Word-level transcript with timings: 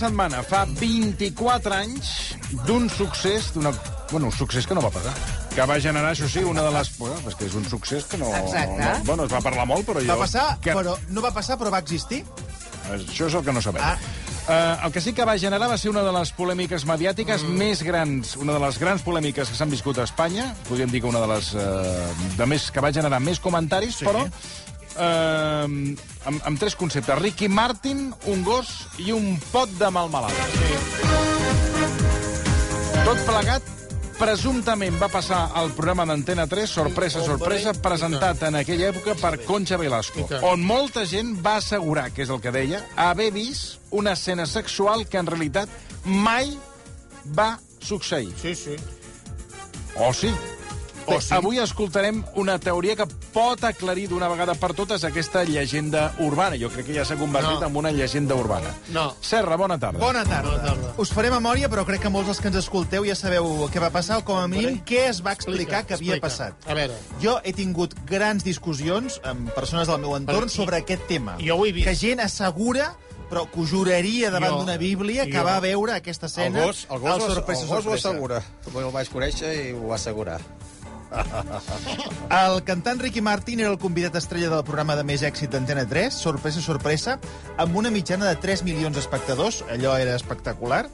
setmana 0.00 0.42
fa 0.46 0.64
24 0.68 1.74
anys 1.76 2.12
d'un 2.66 2.88
succés, 2.92 3.50
d'una... 3.54 3.72
Bueno, 4.10 4.30
un 4.30 4.34
succés 4.34 4.66
que 4.66 4.74
no 4.74 4.82
va 4.82 4.90
passar. 4.94 5.12
Que 5.52 5.66
va 5.68 5.76
generar, 5.82 6.14
això 6.14 6.28
sí, 6.30 6.42
una 6.46 6.64
de 6.66 6.72
les... 6.74 6.90
Bueno, 6.98 7.18
és 7.28 7.36
que 7.38 7.46
és 7.46 7.54
un 7.58 7.66
succés 7.68 8.08
que 8.10 8.18
no... 8.18 8.30
Exacte. 8.40 8.80
no 8.80 9.04
bueno, 9.06 9.28
es 9.28 9.34
va 9.34 9.42
parlar 9.44 9.68
molt, 9.70 9.86
però 9.86 10.02
jo... 10.02 10.08
Va 10.10 10.18
passar, 10.24 10.46
que... 10.64 10.74
però 10.74 10.96
no 11.14 11.22
va 11.24 11.30
passar, 11.36 11.58
però 11.60 11.72
va 11.74 11.82
existir. 11.84 12.24
Això 12.90 13.28
és 13.28 13.36
el 13.38 13.44
que 13.46 13.54
no 13.54 13.62
sabem. 13.62 13.84
Ah. 13.84 13.96
Uh, 14.50 14.86
el 14.86 14.92
que 14.94 15.02
sí 15.04 15.12
que 15.14 15.24
va 15.28 15.36
generar 15.38 15.68
va 15.70 15.76
ser 15.78 15.92
una 15.92 16.02
de 16.02 16.10
les 16.16 16.32
polèmiques 16.34 16.86
mediàtiques 16.88 17.44
mm. 17.44 17.58
més 17.60 17.84
grans, 17.86 18.32
una 18.40 18.56
de 18.56 18.62
les 18.64 18.80
grans 18.82 19.04
polèmiques 19.06 19.52
que 19.52 19.58
s'han 19.58 19.70
viscut 19.70 20.00
a 20.00 20.08
Espanya, 20.08 20.48
podríem 20.66 20.90
dir 20.90 21.04
que 21.04 21.10
una 21.12 21.20
de 21.22 21.28
les 21.30 21.52
uh, 21.54 22.32
de 22.40 22.48
més, 22.50 22.70
que 22.74 22.82
va 22.82 22.90
generar 22.96 23.20
més 23.22 23.38
comentaris, 23.38 24.00
Sí. 24.00 24.08
però 24.08 24.24
uh, 25.00 25.64
amb, 26.28 26.46
amb 26.46 26.60
tres 26.60 26.76
conceptes. 26.76 27.18
Ricky 27.18 27.48
Martin, 27.48 28.10
un 28.30 28.44
gos 28.46 28.70
i 29.00 29.10
un 29.16 29.34
pot 29.50 29.72
de 29.80 29.90
malmelada. 29.90 30.48
Tot 33.00 33.20
plegat 33.26 33.76
presumptament 34.20 34.98
va 35.00 35.08
passar 35.08 35.40
al 35.56 35.70
programa 35.72 36.04
d'Antena 36.04 36.44
3, 36.46 36.68
sorpresa, 36.68 37.22
sorpresa, 37.24 37.72
presentat 37.72 38.42
en 38.50 38.58
aquella 38.60 38.90
època 38.92 39.14
per 39.16 39.38
Concha 39.46 39.78
Velasco, 39.80 40.26
on 40.44 40.60
molta 40.60 41.06
gent 41.08 41.32
va 41.40 41.56
assegurar, 41.62 42.10
que 42.12 42.26
és 42.26 42.32
el 42.32 42.42
que 42.44 42.52
deia, 42.52 42.82
haver 43.00 43.30
vist 43.32 43.80
una 43.96 44.12
escena 44.18 44.44
sexual 44.46 45.06
que 45.08 45.22
en 45.22 45.30
realitat 45.30 45.72
mai 46.04 46.52
va 47.36 47.54
succeir. 47.80 48.34
Sí, 48.36 48.54
sí. 48.54 48.76
O 49.96 50.12
sí. 50.12 50.34
O 51.06 51.12
Bé, 51.16 51.20
sí. 51.20 51.32
Avui 51.34 51.58
escoltarem 51.58 52.22
una 52.36 52.58
teoria 52.58 52.94
que 52.94 53.06
pot 53.32 53.62
aclarir 53.64 54.08
d'una 54.10 54.28
vegada 54.28 54.54
per 54.54 54.72
totes 54.74 55.02
aquesta 55.04 55.42
llegenda 55.44 56.12
urbana. 56.20 56.56
Jo 56.60 56.68
crec 56.70 56.86
que 56.86 56.94
ja 56.94 57.04
s'ha 57.04 57.16
convertit 57.16 57.60
No. 57.60 57.66
en 57.66 57.76
una 57.76 57.90
llegenda 57.90 58.34
urbana. 58.34 58.70
No. 58.92 59.16
Serra, 59.20 59.56
bona 59.56 59.78
tarda. 59.78 59.98
Bona 59.98 60.24
tarda. 60.24 60.50
Bona 60.50 60.62
tarda. 60.62 60.92
Us 60.98 61.10
faré 61.12 61.30
memòria, 61.30 61.68
però 61.70 61.84
crec 61.86 62.02
que 62.02 62.08
molts 62.12 62.28
dels 62.28 62.40
que 62.40 62.48
ens 62.48 62.56
escolteu 62.62 63.04
ja 63.04 63.14
sabeu 63.16 63.68
què 63.72 63.80
va 63.80 63.90
passar, 63.90 64.18
o 64.18 64.24
com 64.24 64.36
a 64.38 64.46
mínim 64.46 64.82
què 64.84 65.08
es 65.08 65.22
va 65.24 65.32
explicar 65.32 65.84
que 65.86 65.94
havia 65.94 66.16
explica. 66.16 66.20
passat. 66.28 66.68
A 66.70 66.74
veure. 66.74 66.94
Jo 67.22 67.40
he 67.44 67.52
tingut 67.52 67.94
grans 68.06 68.44
discussions 68.44 69.20
amb 69.24 69.50
persones 69.52 69.88
del 69.88 69.98
meu 69.98 70.16
entorn 70.16 70.46
Però- 70.48 70.54
sobre 70.54 70.76
aquest 70.76 71.06
tema. 71.08 71.36
Jo 71.40 71.56
ho 71.56 71.66
he 71.66 71.72
vist. 71.72 71.88
Que 71.88 71.94
gent 71.96 72.20
assegura 72.20 72.94
però 73.30 73.48
que 73.48 73.62
juraria 73.64 74.28
davant 74.28 74.56
d'una 74.58 74.76
bíblia 74.76 75.24
que 75.24 75.38
jo- 75.38 75.44
va 75.44 75.60
veure 75.60 75.92
aquesta 75.94 76.26
El 76.26 76.30
escena 76.32 76.64
gos, 76.66 76.86
el 76.90 76.98
gos, 76.98 77.22
ho- 77.22 77.34
sorpresa, 77.34 77.62
el 77.62 77.68
gos 77.68 77.86
ho 77.86 77.92
assegura. 77.92 78.42
El 78.74 78.90
vaig 78.90 79.08
conèixer 79.08 79.68
i 79.68 79.72
ho 79.72 79.86
va 79.86 79.94
assegurar. 79.94 80.40
El 82.30 82.62
cantant 82.64 83.00
Ricky 83.00 83.20
Martin 83.20 83.60
era 83.60 83.70
el 83.70 83.78
convidat 83.78 84.14
estrella 84.16 84.50
del 84.52 84.64
programa 84.64 84.94
de 84.96 85.04
més 85.06 85.22
èxit 85.26 85.50
d'Antena 85.52 85.84
3, 85.88 86.14
Sorpresa, 86.14 86.62
sorpresa, 86.62 87.18
amb 87.58 87.76
una 87.76 87.90
mitjana 87.90 88.28
de 88.30 88.36
3 88.40 88.62
milions 88.66 88.96
d'espectadors, 88.96 89.62
allò 89.70 89.96
era 89.98 90.14
espectacular, 90.16 90.84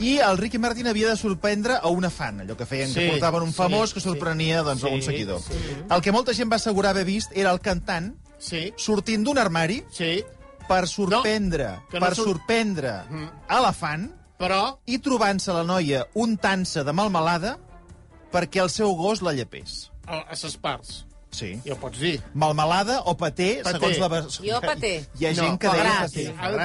i 0.00 0.14
el 0.24 0.38
Ricky 0.40 0.56
Martin 0.58 0.86
havia 0.88 1.10
de 1.10 1.16
sorprendre 1.20 1.74
a 1.82 1.88
una 1.92 2.08
fan, 2.10 2.40
allò 2.44 2.56
que 2.56 2.64
feien, 2.66 2.92
que 2.94 3.02
Sí, 3.04 3.10
portaven 3.10 3.42
un 3.44 3.52
famós 3.52 3.90
sí, 3.90 3.94
que 3.98 4.00
sorprenia 4.00 4.62
doncs, 4.64 4.84
a 4.84 4.88
un 4.88 5.02
sí, 5.02 5.10
seguidor. 5.10 5.40
sí. 5.42 5.58
El 5.90 6.00
que 6.00 6.12
molta 6.14 6.32
gent 6.32 6.50
va 6.52 6.56
assegurar 6.56 6.94
haver 6.94 7.04
vist 7.04 7.34
era 7.36 7.50
el 7.52 7.60
cantant 7.60 8.14
Sí, 8.40 8.70
sortint 8.80 9.26
d'un 9.26 9.36
armari 9.36 9.82
sí, 9.92 10.22
per 10.66 10.86
sorprendre, 10.88 11.74
que 11.90 11.98
no 12.00 12.06
per 12.06 12.14
surt- 12.16 12.30
sorprendre 12.30 12.94
Mm. 13.10 13.26
a 13.48 13.60
la 13.60 13.72
fan 13.76 14.06
però... 14.38 14.78
i 14.86 14.96
trobant-se 15.04 15.52
la 15.52 15.64
noia 15.68 16.06
un 16.14 16.38
tansa 16.38 16.82
de 16.82 16.92
malmelada 16.96 17.58
perquè 18.32 18.62
el 18.62 18.70
seu 18.70 18.94
gos 18.96 19.22
la 19.22 19.32
llepés. 19.32 19.90
A, 20.06 20.24
a 20.30 20.36
ses 20.36 20.56
parts. 20.56 21.04
Sí. 21.30 21.52
Ja 21.62 21.76
ho 21.76 21.78
pots 21.78 22.00
dir. 22.02 22.16
Malmelada 22.34 22.96
o 23.06 23.12
paté, 23.16 23.60
Paté. 23.62 23.78
segons 23.78 23.98
la... 24.02 24.08
vers- 24.10 24.40
Jo 24.42 24.56
paté. 24.64 24.88
Hi 25.20 25.26
ha 25.28 25.30
gent 25.38 25.60
que 25.62 25.68
No, 25.68 25.74
deia 25.78 25.92
paté. 26.00 26.24
Ara 26.42 26.64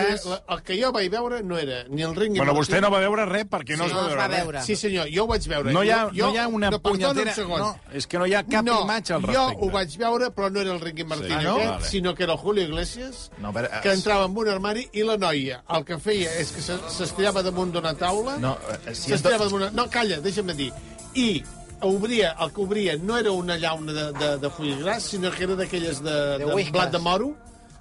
el 0.55 0.63
que 0.65 0.77
jo 0.79 0.89
vaig 0.95 1.11
veure 1.13 1.43
no 1.45 1.59
era 1.61 1.83
ni 1.87 2.01
el 2.01 2.15
ring 2.17 2.31
ni 2.33 2.39
Bueno, 2.41 2.55
el 2.55 2.57
vostè 2.57 2.79
no 2.81 2.89
va 2.89 2.97
veure 3.03 3.27
res 3.29 3.45
perquè 3.45 3.77
no 3.77 3.85
Sí. 3.85 3.91
es 3.91 3.93
No 3.93 3.99
va 4.01 4.07
es 4.07 4.15
veure 4.15 4.21
va 4.23 4.27
res. 4.31 4.39
veure. 4.41 4.63
Sí, 4.65 4.75
senyor, 4.75 5.05
jo 5.13 5.25
ho 5.25 5.27
vaig 5.29 5.45
veure. 5.51 5.71
No 5.71 5.83
hi 5.85 5.91
ha, 5.93 5.99
jo, 6.09 6.25
no 6.25 6.31
hi 6.33 6.37
ha 6.41 6.47
una 6.47 6.71
no, 6.71 6.79
punyetera... 6.81 7.35
un. 7.45 7.59
No, 7.61 7.69
és 7.93 8.07
que 8.07 8.17
no 8.17 8.25
hi 8.25 8.33
ha 8.33 8.41
cap 8.41 8.65
no, 8.65 8.79
imatge 8.81 9.13
al 9.13 9.21
jo 9.21 9.27
respecte. 9.27 9.65
ho 9.67 9.69
vaig 9.77 9.97
veure, 10.01 10.31
però 10.33 10.49
no 10.51 10.59
era 10.65 10.73
el 10.73 10.81
Ricky 10.81 11.03
Martín 11.03 11.31
Ah, 11.37 11.41
no? 11.43 11.53
aquest, 11.57 11.69
Vale. 11.75 11.85
sinó 11.91 12.15
que 12.15 12.23
era 12.23 12.33
el 12.33 12.39
Julio 12.39 12.63
Iglesias, 12.63 13.29
No, 13.37 13.49
a 13.49 13.51
veure, 13.51 13.69
que 13.83 13.93
entrava 13.93 14.25
en 14.25 14.35
un 14.35 14.49
armari 14.49 14.89
i 14.93 15.03
la 15.03 15.17
noia 15.21 15.61
el 15.69 15.85
que 15.85 15.99
feia 15.99 16.33
és 16.41 16.51
que 16.51 16.61
se- 16.65 16.81
s'estirava 16.89 17.43
damunt 17.45 17.69
d'una 17.71 17.93
taula, 17.93 18.39
No, 18.41 18.57
eh, 18.87 18.95
si 18.95 19.11
s'estirava 19.13 19.45
damunt 19.45 19.61
una... 19.61 19.69
No, 19.77 19.87
calla, 19.93 20.17
deixa'm 20.25 20.49
dir. 20.57 20.71
I 21.15 21.43
obria, 21.81 22.35
el 22.41 22.51
que 22.53 22.61
obria 22.61 22.95
no 22.97 23.17
era 23.17 23.31
una 23.31 23.57
llauna 23.57 23.93
de, 23.93 24.05
de, 24.13 24.29
de 24.41 24.49
fulls 24.49 24.79
gras, 24.83 25.03
sinó 25.03 25.31
que 25.31 25.43
era 25.43 25.55
d'aquelles 25.55 26.01
de, 26.03 26.15
de, 26.39 26.45
whiskas. 26.53 26.71
blat 26.73 26.91
de 26.91 26.99
moro. 26.99 27.33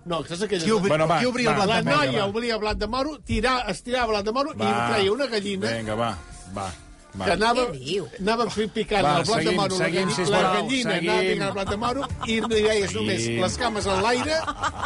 No, 0.04 0.18
saps 0.26 0.42
aquelles... 0.44 0.64
Qui, 0.66 0.70
obri... 0.74 0.88
Bueno, 0.92 1.06
va, 1.08 1.18
qui 1.22 1.26
obria 1.26 1.50
el 1.54 1.56
va. 1.56 1.64
blat 1.64 1.68
La 1.68 1.82
de 1.82 1.90
moro? 1.90 2.04
noia 2.04 2.20
va. 2.20 2.26
obria 2.28 2.58
blat 2.60 2.78
de 2.78 2.86
moro, 2.92 3.18
tira, 3.24 3.54
estirava 3.72 4.10
blat 4.12 4.24
de 4.26 4.32
moro 4.36 4.52
i 4.52 4.58
Va. 4.60 4.72
treia 4.90 5.12
una 5.12 5.26
gallina 5.32 5.70
Vinga, 5.78 5.94
va, 5.96 6.10
va. 6.54 6.66
Va. 7.18 7.24
que 7.24 7.32
anava, 7.32 7.62
anava 8.20 8.46
picant 8.74 9.04
Va, 9.04 9.18
el 9.18 9.24
blat 9.24 9.38
seguim, 9.38 9.50
de 9.50 9.56
moro, 9.56 9.76
seguim, 9.76 10.08
la, 10.08 10.14
sisplau, 10.14 10.42
la 10.42 10.52
gallina 10.54 10.94
seguim. 10.94 11.10
anava 11.10 11.22
picant 11.28 11.46
el 11.48 11.52
blat 11.54 11.70
de 11.70 11.76
moro 11.76 12.06
i 12.26 12.40
no 12.40 12.56
hi 12.56 12.62
veies 12.62 12.90
Seguim. 12.90 13.06
només 13.06 13.26
les 13.44 13.56
cames 13.58 13.86
en 13.86 14.02
l'aire 14.02 14.38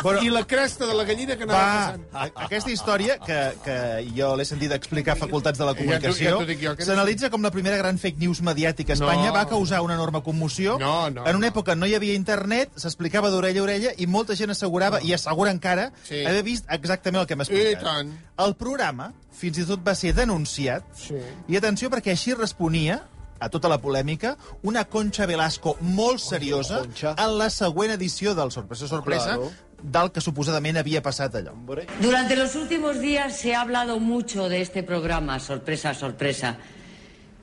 Però- 0.02 0.22
i 0.22 0.28
la 0.30 0.44
cresta 0.46 0.86
de 0.86 0.94
la 0.94 1.04
gallina 1.04 1.36
que 1.36 1.44
anava 1.44 1.58
Va, 1.58 1.86
passant. 1.86 2.04
a- 2.12 2.44
aquesta 2.44 2.70
història, 2.70 3.18
que, 3.18 3.38
que 3.64 3.78
jo 4.16 4.36
l'he 4.36 4.44
sentit 4.44 4.72
explicar 4.72 5.12
a 5.12 5.16
facultats 5.16 5.58
de 5.58 5.64
la 5.64 5.74
comunicació, 5.74 6.40
ja 6.44 6.74
no- 6.74 6.84
s'analitza 6.84 7.30
com 7.30 7.42
la 7.42 7.50
primera 7.50 7.76
gran 7.76 7.98
fake 7.98 8.18
news 8.18 8.42
mediàtica 8.42 8.92
a 8.92 8.94
Espanya, 8.94 9.26
No. 9.28 9.32
va 9.34 9.46
causar 9.48 9.80
una 9.82 9.94
enorme 9.94 10.22
commoció. 10.22 10.78
No, 10.78 11.10
no, 11.10 11.26
en 11.26 11.36
una 11.36 11.46
no. 11.48 11.52
època 11.52 11.74
no 11.76 11.86
hi 11.86 11.94
havia 11.94 12.14
internet, 12.14 12.70
s'explicava 12.76 13.30
d'orella 13.30 13.60
a 13.60 13.62
orella, 13.62 13.90
i 13.96 14.06
molta 14.06 14.34
gent 14.36 14.50
assegurava, 14.50 15.00
i 15.02 15.12
assegura 15.12 15.50
encara, 15.50 15.92
Sí. 16.04 16.24
haver 16.24 16.42
vist 16.42 16.64
exactament 16.70 17.20
el 17.22 17.26
que 17.26 17.32
hem 17.34 17.40
explicat. 17.40 18.06
El 18.38 18.54
programa, 18.56 19.12
fins 19.38 19.58
i 19.62 19.64
tot 19.68 19.84
va 19.86 19.94
ser 19.94 20.12
denunciat, 20.16 20.84
Sí. 20.98 21.14
i 21.48 21.56
atenció 21.56 21.88
perquè 21.90 22.10
així 22.16 22.34
responia 22.34 23.04
a 23.40 23.48
tota 23.48 23.68
la 23.70 23.78
polèmica, 23.78 24.36
una 24.66 24.84
Concha 24.90 25.24
Velasco 25.26 25.76
molt 25.80 26.18
seriosa 26.18 26.80
Concha. 26.80 27.14
en 27.16 27.38
la 27.38 27.48
següent 27.50 27.92
edició 27.94 28.34
del 28.34 28.50
Sorpresa 28.50 28.88
Sorpresa, 28.88 29.36
Claro. 29.36 29.50
del 29.80 30.10
que 30.10 30.20
suposadament 30.20 30.76
havia 30.76 31.00
passat 31.00 31.36
allò. 31.36 31.52
Durante 32.00 32.34
los 32.34 32.56
últimos 32.56 32.98
días 33.00 33.36
se 33.36 33.54
ha 33.54 33.60
hablado 33.60 34.00
mucho 34.00 34.48
de 34.48 34.60
este 34.60 34.82
programa, 34.82 35.38
sorpresa, 35.38 35.94
sorpresa, 35.94 36.56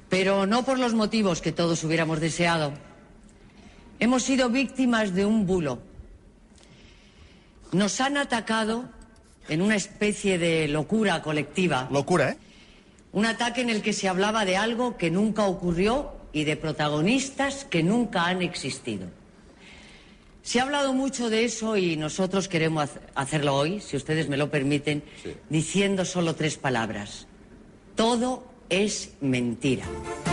pero 0.09 0.45
no 0.45 0.66
por 0.66 0.77
los 0.77 0.94
motivos 0.94 1.39
que 1.41 1.53
todos 1.53 1.81
hubiéramos 1.85 2.19
deseado. 2.19 2.73
Hemos 4.00 4.23
sido 4.23 4.50
víctimas 4.50 5.13
de 5.16 5.25
un 5.25 5.45
bulo. 5.47 5.79
Nos 7.72 8.01
han 8.01 8.17
atacado 8.17 8.85
en 9.50 9.61
una 9.61 9.75
especie 9.75 10.38
de 10.38 10.67
locura 10.67 11.22
colectiva, 11.22 11.88
Locura, 11.91 12.31
eh? 12.31 12.38
un 13.11 13.25
ataque 13.25 13.61
en 13.61 13.69
el 13.69 13.81
que 13.81 13.94
se 13.94 14.09
hablaba 14.09 14.45
de 14.45 14.57
algo 14.57 14.97
que 14.97 15.09
nunca 15.11 15.45
ocurrió 15.45 16.11
y 16.33 16.44
de 16.44 16.57
protagonistas 16.57 17.66
que 17.66 17.83
nunca 17.83 18.25
han 18.25 18.41
existido. 18.41 19.07
Se 20.44 20.59
ha 20.59 20.63
hablado 20.63 20.94
mucho 20.94 21.29
de 21.29 21.45
eso 21.45 21.78
y 21.78 21.95
nosotros 21.95 22.47
queremos 22.47 22.89
hacerlo 23.16 23.56
hoy, 23.56 23.79
si 23.79 23.97
ustedes 23.97 24.29
me 24.29 24.38
lo 24.38 24.51
permiten, 24.51 25.01
diciendo 25.50 26.06
solo 26.06 26.35
tres 26.35 26.57
palabras. 26.57 27.25
Todo 27.95 28.44
es 28.70 29.12
mentira. 29.22 29.86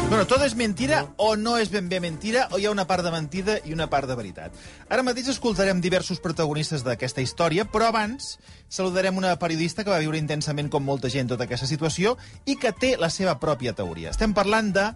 Bueno, 0.09 0.27
tot 0.29 0.43
és 0.45 0.53
mentira 0.59 1.07
o 1.17 1.37
no 1.41 1.55
és 1.57 1.71
ben 1.73 1.87
bé 1.89 1.97
mentira 2.05 2.45
o 2.53 2.59
hi 2.61 2.67
ha 2.67 2.73
una 2.73 2.85
part 2.89 3.05
de 3.05 3.13
mentida 3.15 3.55
i 3.65 3.73
una 3.73 3.87
part 3.89 4.11
de 4.11 4.17
veritat. 4.19 4.53
Ara 4.93 5.05
mateix 5.07 5.31
escoltarem 5.33 5.81
diversos 5.81 6.21
protagonistes 6.21 6.85
d'aquesta 6.85 7.25
història, 7.25 7.65
però 7.65 7.89
abans 7.89 8.37
saludarem 8.69 9.17
una 9.17 9.33
periodista 9.41 9.85
que 9.85 9.93
va 9.95 10.03
viure 10.05 10.21
intensament 10.21 10.69
com 10.69 10.85
molta 10.85 11.09
gent 11.09 11.33
tota 11.33 11.49
aquesta 11.49 11.71
situació 11.71 12.19
i 12.45 12.59
que 12.61 12.75
té 12.77 12.97
la 13.01 13.09
seva 13.09 13.39
pròpia 13.41 13.73
teoria. 13.73 14.13
Estem 14.13 14.37
parlant 14.37 14.73
de 14.77 14.91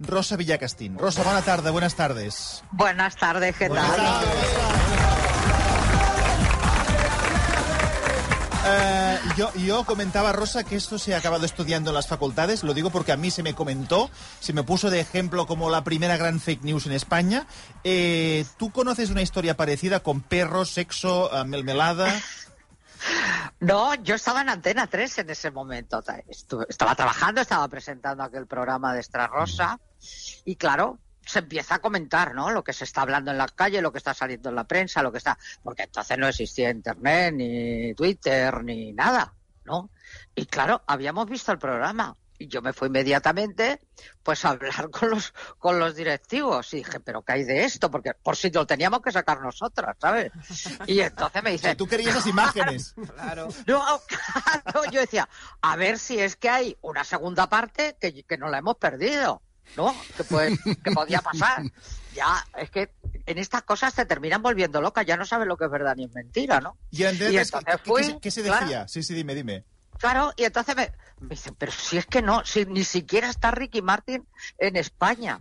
Rosa 0.00 0.36
Villacastín. 0.40 0.98
Rosa, 0.98 1.22
bona 1.22 1.42
tarda, 1.42 1.70
buenas 1.70 1.94
tardes. 1.94 2.64
Buenas 2.72 3.16
tardes, 3.16 3.56
¿qué 3.56 3.68
tal? 3.68 4.93
Eh, 8.66 9.18
yo, 9.36 9.52
yo 9.54 9.84
comentaba, 9.84 10.32
Rosa, 10.32 10.64
que 10.64 10.76
esto 10.76 10.98
se 10.98 11.14
ha 11.14 11.18
acabado 11.18 11.44
estudiando 11.44 11.90
en 11.90 11.94
las 11.94 12.06
facultades. 12.06 12.64
Lo 12.64 12.72
digo 12.72 12.90
porque 12.90 13.12
a 13.12 13.16
mí 13.16 13.30
se 13.30 13.42
me 13.42 13.54
comentó, 13.54 14.10
se 14.40 14.52
me 14.52 14.62
puso 14.62 14.90
de 14.90 15.00
ejemplo 15.00 15.46
como 15.46 15.68
la 15.70 15.84
primera 15.84 16.16
gran 16.16 16.40
fake 16.40 16.62
news 16.62 16.86
en 16.86 16.92
España. 16.92 17.46
Eh, 17.82 18.46
¿Tú 18.56 18.70
conoces 18.70 19.10
una 19.10 19.22
historia 19.22 19.56
parecida 19.56 20.00
con 20.00 20.22
perros, 20.22 20.70
sexo, 20.70 21.30
eh, 21.34 21.44
melmelada? 21.44 22.12
No, 23.60 23.94
yo 23.96 24.14
estaba 24.14 24.40
en 24.40 24.48
Antena 24.48 24.86
3 24.86 25.18
en 25.18 25.30
ese 25.30 25.50
momento. 25.50 26.02
Estaba 26.68 26.94
trabajando, 26.94 27.40
estaba 27.40 27.68
presentando 27.68 28.22
aquel 28.22 28.46
programa 28.46 28.94
de 28.94 29.00
Extra 29.00 29.26
Rosa 29.26 29.78
y 30.44 30.56
claro, 30.56 30.98
se 31.34 31.40
empieza 31.40 31.74
a 31.74 31.78
comentar, 31.80 32.32
¿no? 32.32 32.52
Lo 32.52 32.62
que 32.62 32.72
se 32.72 32.84
está 32.84 33.02
hablando 33.02 33.32
en 33.32 33.38
la 33.38 33.48
calle, 33.48 33.82
lo 33.82 33.90
que 33.90 33.98
está 33.98 34.14
saliendo 34.14 34.50
en 34.50 34.54
la 34.54 34.64
prensa, 34.64 35.02
lo 35.02 35.10
que 35.10 35.18
está... 35.18 35.36
Porque 35.64 35.82
entonces 35.82 36.16
no 36.16 36.28
existía 36.28 36.70
Internet, 36.70 37.34
ni 37.34 37.92
Twitter, 37.94 38.62
ni 38.62 38.92
nada, 38.92 39.34
¿no? 39.64 39.90
Y 40.36 40.46
claro, 40.46 40.82
habíamos 40.86 41.28
visto 41.28 41.50
el 41.50 41.58
programa. 41.58 42.16
Y 42.38 42.46
yo 42.46 42.62
me 42.62 42.72
fui 42.72 42.88
inmediatamente 42.88 43.80
pues 44.22 44.44
a 44.44 44.50
hablar 44.50 44.90
con 44.92 45.10
los, 45.10 45.34
con 45.58 45.80
los 45.80 45.96
directivos 45.96 46.72
y 46.72 46.78
dije, 46.78 47.00
pero 47.00 47.22
¿qué 47.22 47.32
hay 47.32 47.44
de 47.44 47.64
esto? 47.64 47.90
Porque 47.90 48.14
por 48.14 48.36
si 48.36 48.50
lo 48.50 48.64
teníamos 48.64 49.00
que 49.02 49.10
sacar 49.10 49.40
nosotras, 49.40 49.96
¿sabes? 50.00 50.30
Y 50.86 51.00
entonces 51.00 51.42
me 51.42 51.50
dice... 51.50 51.74
Tú 51.74 51.88
querías 51.88 52.14
las 52.14 52.26
imágenes. 52.28 52.94
claro. 53.16 53.48
No, 53.66 54.00
claro, 54.06 54.88
yo 54.92 55.00
decía, 55.00 55.28
a 55.62 55.74
ver 55.74 55.98
si 55.98 56.20
es 56.20 56.36
que 56.36 56.48
hay 56.48 56.76
una 56.80 57.02
segunda 57.02 57.48
parte 57.48 57.96
que, 58.00 58.22
que 58.22 58.38
no 58.38 58.48
la 58.48 58.58
hemos 58.58 58.76
perdido, 58.76 59.42
¿no? 59.76 59.94
Que, 60.16 60.24
pues, 60.24 60.58
que 60.82 60.90
podía 60.90 61.20
pasar. 61.20 61.62
Ya, 62.14 62.46
es 62.56 62.70
que 62.70 62.92
en 63.26 63.38
estas 63.38 63.62
cosas 63.62 63.94
te 63.94 64.04
terminan 64.06 64.42
volviendo 64.42 64.80
loca, 64.80 65.02
ya 65.02 65.16
no 65.16 65.24
sabes 65.24 65.48
lo 65.48 65.56
que 65.56 65.64
es 65.64 65.70
verdad 65.70 65.96
ni 65.96 66.04
es 66.04 66.14
mentira, 66.14 66.60
¿no? 66.60 66.76
Y, 66.90 67.02
entonces, 67.02 67.50
¿qué, 67.50 67.78
fui, 67.78 68.18
¿qué, 68.20 68.30
se 68.30 68.42
decía? 68.42 68.66
Claro, 68.66 68.88
sí, 68.88 69.02
sí, 69.02 69.14
dime, 69.14 69.34
dime. 69.34 69.64
Claro, 69.98 70.32
y 70.36 70.44
entonces 70.44 70.76
me, 70.76 70.92
me 71.20 71.30
dicen, 71.30 71.54
pero 71.56 71.72
si 71.72 71.96
es 71.96 72.06
que 72.06 72.22
no, 72.22 72.44
si 72.44 72.66
ni 72.66 72.84
siquiera 72.84 73.30
está 73.30 73.50
Ricky 73.50 73.82
Martin 73.82 74.26
en 74.58 74.76
España. 74.76 75.38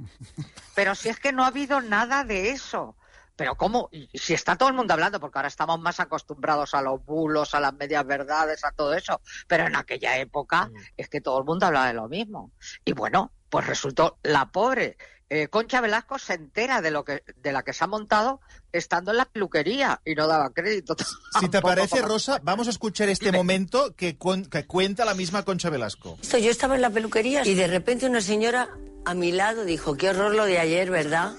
Pero 0.76 0.96
si 0.96 1.10
es 1.10 1.20
que 1.20 1.32
no 1.32 1.44
ha 1.44 1.48
habido 1.48 1.82
nada 1.82 2.24
de 2.24 2.52
eso. 2.52 2.96
Pero 3.36 3.56
¿cómo? 3.56 3.90
Si 4.14 4.34
está 4.34 4.56
todo 4.56 4.70
el 4.70 4.76
mundo 4.76 4.94
hablando, 4.94 5.20
porque 5.20 5.40
ahora 5.40 5.48
estamos 5.48 5.80
más 5.80 6.00
acostumbrados 6.00 6.76
a 6.76 6.82
los 6.82 7.04
bulos, 7.04 7.56
a 7.56 7.60
las 7.60 7.74
medias 7.74 8.06
verdades, 8.06 8.64
a 8.64 8.72
todo 8.72 8.94
eso. 8.94 9.22
Pero 9.48 9.66
en 9.66 9.76
aquella 9.76 10.18
época 10.18 10.70
es 10.98 11.10
que 11.10 11.20
todo 11.20 11.40
el 11.40 11.46
mundo 11.46 11.66
hablaba 11.66 11.88
de 11.88 11.94
lo 11.94 12.08
mismo. 12.08 12.52
Y 12.86 12.94
bueno, 12.94 13.32
pues 13.54 13.68
resultó 13.68 14.18
la 14.24 14.48
pobre 14.52 14.98
eh, 15.30 15.48
Concha 15.48 15.80
Velasco 15.80 16.18
se 16.18 16.34
entera 16.34 16.82
de 16.82 16.90
lo 16.90 17.06
que 17.06 17.24
de 17.44 17.52
la 17.52 17.62
que 17.62 17.72
se 17.72 17.84
ha 17.84 17.88
montado 17.88 18.40
estando 18.72 19.12
en 19.12 19.18
la 19.18 19.26
peluquería 19.26 20.02
y 20.04 20.16
no 20.16 20.28
daba 20.28 20.50
crédito. 20.52 20.96
Si 21.40 21.50
te 21.50 21.62
parece, 21.62 22.02
Rosa, 22.02 22.40
vamos 22.44 22.68
a 22.68 22.70
escuchar 22.72 23.10
este 23.10 23.32
momento 23.32 23.96
que, 23.96 24.18
que, 24.50 24.66
cuenta 24.66 25.06
la 25.06 25.14
misma 25.14 25.44
Concha 25.44 25.70
Velasco. 25.70 26.18
Yo 26.22 26.52
estaba 26.52 26.76
en 26.76 26.82
la 26.82 26.90
peluquería 26.90 27.46
y 27.46 27.54
de 27.54 27.68
repente 27.68 28.06
una 28.08 28.22
señora 28.22 28.70
a 29.06 29.14
mi 29.14 29.32
lado 29.32 29.66
dijo, 29.66 29.96
qué 29.96 30.10
horror 30.10 30.34
lo 30.34 30.46
de 30.46 30.60
ayer, 30.60 30.90
¿verdad? 30.90 31.34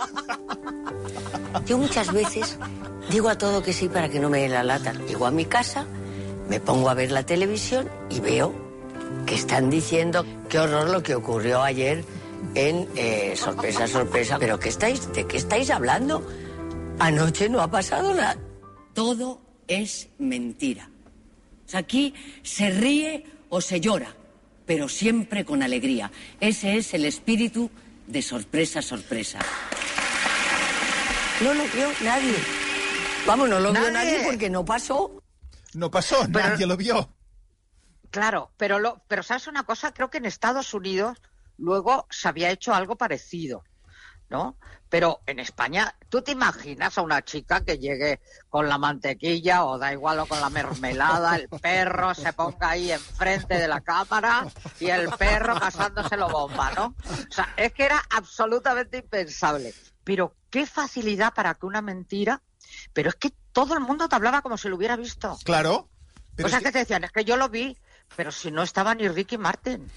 Yo 1.66 1.78
muchas 1.78 2.12
veces 2.12 2.58
digo 3.10 3.28
a 3.28 3.38
todo 3.38 3.62
que 3.62 3.72
sí 3.72 3.88
para 3.88 4.08
que 4.08 4.18
no 4.18 4.30
me 4.30 4.40
den 4.40 4.52
la 4.52 4.64
lata. 4.64 4.92
Llego 4.92 5.26
a 5.26 5.30
mi 5.30 5.44
casa, 5.46 5.86
me 6.48 6.60
pongo 6.60 6.90
a 6.90 6.94
ver 6.94 7.12
la 7.12 7.24
televisión 7.24 7.88
y 8.10 8.20
veo 8.20 8.63
que 9.26 9.34
están 9.34 9.70
diciendo 9.70 10.24
qué 10.48 10.58
horror 10.58 10.90
lo 10.90 11.02
que 11.02 11.14
ocurrió 11.14 11.62
ayer 11.62 12.04
en 12.54 12.88
eh, 12.96 13.34
sorpresa, 13.36 13.86
sorpresa. 13.86 14.38
¿Pero 14.38 14.58
qué 14.58 14.68
estáis, 14.68 15.12
de 15.12 15.26
qué 15.26 15.36
estáis 15.36 15.70
hablando? 15.70 16.26
Anoche 16.98 17.48
no 17.48 17.60
ha 17.60 17.70
pasado 17.70 18.14
nada. 18.14 18.36
Todo 18.92 19.40
es 19.66 20.08
mentira. 20.18 20.90
aquí 21.72 22.14
se 22.42 22.70
ríe 22.70 23.24
o 23.48 23.60
se 23.60 23.80
llora, 23.80 24.14
pero 24.66 24.88
siempre 24.88 25.44
con 25.44 25.62
alegría. 25.62 26.10
Ese 26.40 26.76
es 26.76 26.94
el 26.94 27.04
espíritu 27.04 27.70
de 28.06 28.22
sorpresa, 28.22 28.82
sorpresa. 28.82 29.38
No 31.42 31.52
lo 31.54 31.64
vio 31.64 31.88
nadie. 32.02 32.34
Vamos, 33.26 33.48
no 33.48 33.58
lo 33.58 33.72
vio 33.72 33.90
nadie 33.90 34.20
porque 34.24 34.50
no 34.50 34.64
pasó. 34.64 35.20
No 35.72 35.90
pasó, 35.90 36.28
nadie 36.28 36.66
lo 36.66 36.76
vio. 36.76 37.08
Claro, 38.14 38.52
pero, 38.56 38.78
lo, 38.78 39.02
pero 39.08 39.24
¿sabes 39.24 39.48
una 39.48 39.64
cosa? 39.64 39.92
Creo 39.92 40.08
que 40.08 40.18
en 40.18 40.24
Estados 40.24 40.72
Unidos 40.72 41.20
luego 41.58 42.06
se 42.10 42.28
había 42.28 42.50
hecho 42.50 42.72
algo 42.72 42.94
parecido, 42.94 43.64
¿no? 44.30 44.56
Pero 44.88 45.20
en 45.26 45.40
España, 45.40 45.96
¿tú 46.10 46.22
te 46.22 46.30
imaginas 46.30 46.96
a 46.96 47.02
una 47.02 47.24
chica 47.24 47.64
que 47.64 47.76
llegue 47.76 48.20
con 48.50 48.68
la 48.68 48.78
mantequilla 48.78 49.64
o 49.64 49.78
da 49.78 49.92
igual 49.92 50.20
o 50.20 50.26
con 50.26 50.40
la 50.40 50.48
mermelada, 50.48 51.34
el 51.34 51.48
perro 51.48 52.14
se 52.14 52.32
ponga 52.32 52.70
ahí 52.70 52.92
enfrente 52.92 53.54
de 53.54 53.66
la 53.66 53.80
cámara 53.80 54.46
y 54.78 54.90
el 54.90 55.08
perro 55.08 55.58
pasándoselo 55.58 56.28
bomba, 56.28 56.70
¿no? 56.70 56.94
O 57.08 57.32
sea, 57.32 57.52
es 57.56 57.72
que 57.72 57.84
era 57.84 58.00
absolutamente 58.10 58.98
impensable. 58.98 59.74
Pero 60.04 60.36
qué 60.50 60.66
facilidad 60.66 61.34
para 61.34 61.54
que 61.54 61.66
una 61.66 61.82
mentira, 61.82 62.42
pero 62.92 63.08
es 63.08 63.16
que 63.16 63.32
todo 63.50 63.74
el 63.74 63.80
mundo 63.80 64.08
te 64.08 64.14
hablaba 64.14 64.40
como 64.40 64.56
si 64.56 64.68
lo 64.68 64.76
hubiera 64.76 64.94
visto. 64.94 65.36
Claro. 65.42 65.88
o 66.40 66.48
sea, 66.48 66.60
que... 66.60 66.66
que 66.66 66.70
te 66.70 66.78
decían, 66.78 67.02
es 67.02 67.10
que 67.10 67.24
yo 67.24 67.36
lo 67.36 67.48
vi, 67.48 67.76
pero 68.16 68.30
si 68.30 68.50
no 68.50 68.62
estaba 68.62 68.94
ni 68.94 69.08
Ricky 69.08 69.38
Martin. 69.38 69.90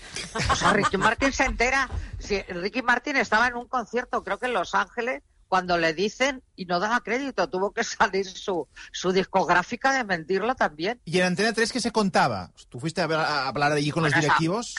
O 0.50 0.56
sea, 0.56 0.74
Ricky 0.74 0.98
Martin 0.98 1.32
se 1.32 1.46
entera. 1.46 1.90
Si 2.20 2.42
Ricky 2.42 2.82
Martin 2.82 3.18
estaba 3.18 3.48
en 3.48 3.56
un 3.56 3.68
concierto, 3.68 4.24
creo 4.24 4.40
que 4.40 4.48
en 4.48 4.54
Los 4.54 4.74
Ángeles, 4.76 5.22
cuando 5.48 5.78
le 5.78 5.94
dicen 5.94 6.44
y 6.56 6.66
no 6.66 6.80
daba 6.80 7.02
crédito, 7.02 7.50
tuvo 7.50 7.72
que 7.72 7.84
salir 7.84 8.26
su, 8.26 8.68
su 8.92 9.12
discográfica 9.12 9.94
de 9.94 10.04
mentirlo 10.04 10.56
también. 10.56 11.00
¿Y 11.06 11.20
en 11.20 11.26
Antena 11.26 11.54
3 11.54 11.72
qué 11.72 11.80
se 11.80 11.92
contaba? 11.92 12.52
¿Tú 12.70 12.80
fuiste 12.80 13.02
a, 13.02 13.48
hablar 13.48 13.72
allí 13.72 13.92
con 13.92 14.04
los 14.04 14.14
directivos? 14.14 14.76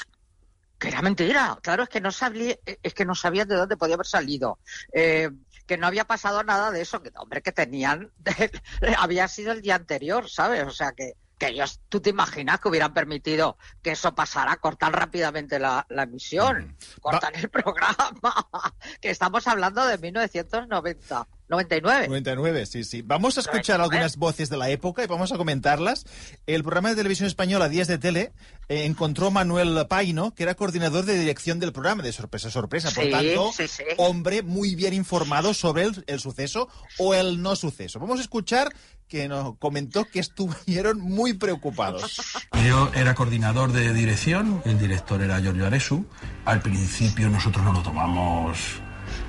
que 0.79 0.87
era 0.87 1.03
mentira, 1.03 1.59
claro, 1.61 1.83
es 1.83 1.89
que 1.89 2.01
no 2.01 2.13
sabía, 2.13 2.57
es 2.65 2.95
que 2.95 3.05
no 3.05 3.17
sabían 3.17 3.49
de 3.49 3.57
dónde 3.57 3.77
podía 3.77 3.97
haber 3.97 4.07
salido. 4.07 4.61
Eh, 4.93 5.29
que 5.67 5.77
no 5.77 5.87
había 5.87 6.05
pasado 6.05 6.43
nada 6.45 6.71
de 6.71 6.81
eso, 6.81 7.03
que 7.03 7.13
hombre, 7.17 7.43
que 7.43 7.53
tenían, 7.53 8.11
había 8.99 9.29
sido 9.29 9.53
el 9.53 9.61
día 9.61 9.75
anterior, 9.75 10.31
¿sabes? 10.31 10.65
O 10.65 10.71
sea 10.71 10.93
que, 10.93 11.15
que 11.39 11.49
ellos, 11.49 11.81
tú 11.89 12.01
te 12.01 12.11
imaginas 12.11 12.61
que 12.61 12.69
hubieran 12.69 12.93
permitido 12.93 13.57
que 13.83 13.93
eso 13.93 14.15
pasara, 14.15 14.57
cortar 14.57 14.93
rápidamente 14.93 15.59
la, 15.59 15.87
la 15.89 16.03
emisión, 16.03 16.77
cortar 17.01 17.37
el 17.37 17.49
programa, 17.49 18.49
que 19.01 19.11
estamos 19.11 19.47
hablando 19.47 19.87
de 19.87 19.99
1990. 19.99 21.29
99. 21.49 22.09
99, 22.09 22.67
sí, 22.67 22.85
sí. 22.85 23.03
Vamos 23.03 23.39
a 23.39 23.41
escuchar 23.41 23.81
algunas 23.81 24.17
voces 24.17 24.51
de 24.51 24.57
la 24.57 24.69
época 24.69 25.03
y 25.03 25.07
vamos 25.07 25.33
a 25.33 25.37
comentarlas. 25.37 26.05
El 26.47 26.63
programa 26.63 26.91
de 26.91 26.97
televisión 26.97 27.27
española 27.27 27.69
Días 27.69 27.89
de 27.89 27.99
Tele 27.99 28.33
eh, 28.69 28.85
encontró 28.85 29.29
a 29.29 29.31
Manuel 29.31 29.87
Paino, 29.89 30.35
que 30.35 30.43
era 30.43 30.55
coordinador 30.55 31.07
de 31.07 31.19
dirección 31.19 31.59
del 31.59 31.73
programa, 31.73 32.03
de 32.03 32.13
sorpresa, 32.13 32.51
sorpresa. 32.51 32.91
Por 32.91 33.09
tanto, 33.11 33.51
sí, 33.57 33.67
sí. 33.67 33.85
hombre 33.97 34.43
muy 34.43 34.75
bien 34.75 34.93
informado 34.93 35.55
sobre 35.55 35.85
el, 35.85 36.05
el, 36.07 36.21
suceso 36.21 36.69
o 36.99 37.15
el 37.15 37.41
no 37.41 37.57
suceso. 37.57 37.99
Vamos 37.99 38.19
a 38.19 38.23
escuchar 38.23 38.73
que 39.09 39.27
nos 39.27 39.57
comentó 39.57 40.05
que 40.05 40.21
estuvieron 40.21 41.01
muy 41.01 41.33
preocupados. 41.33 42.21
Yo 42.67 42.91
era 42.95 43.15
coordinador 43.15 43.73
de 43.73 43.95
dirección, 43.95 44.63
el 44.67 44.79
director 44.79 45.23
era 45.23 45.41
Giorgio 45.41 45.67
Aresu. 45.67 46.05
Al 46.45 46.61
principio 46.61 47.31
nosotros 47.31 47.65
no 47.65 47.73
lo 47.73 47.83
tomamos 47.83 48.83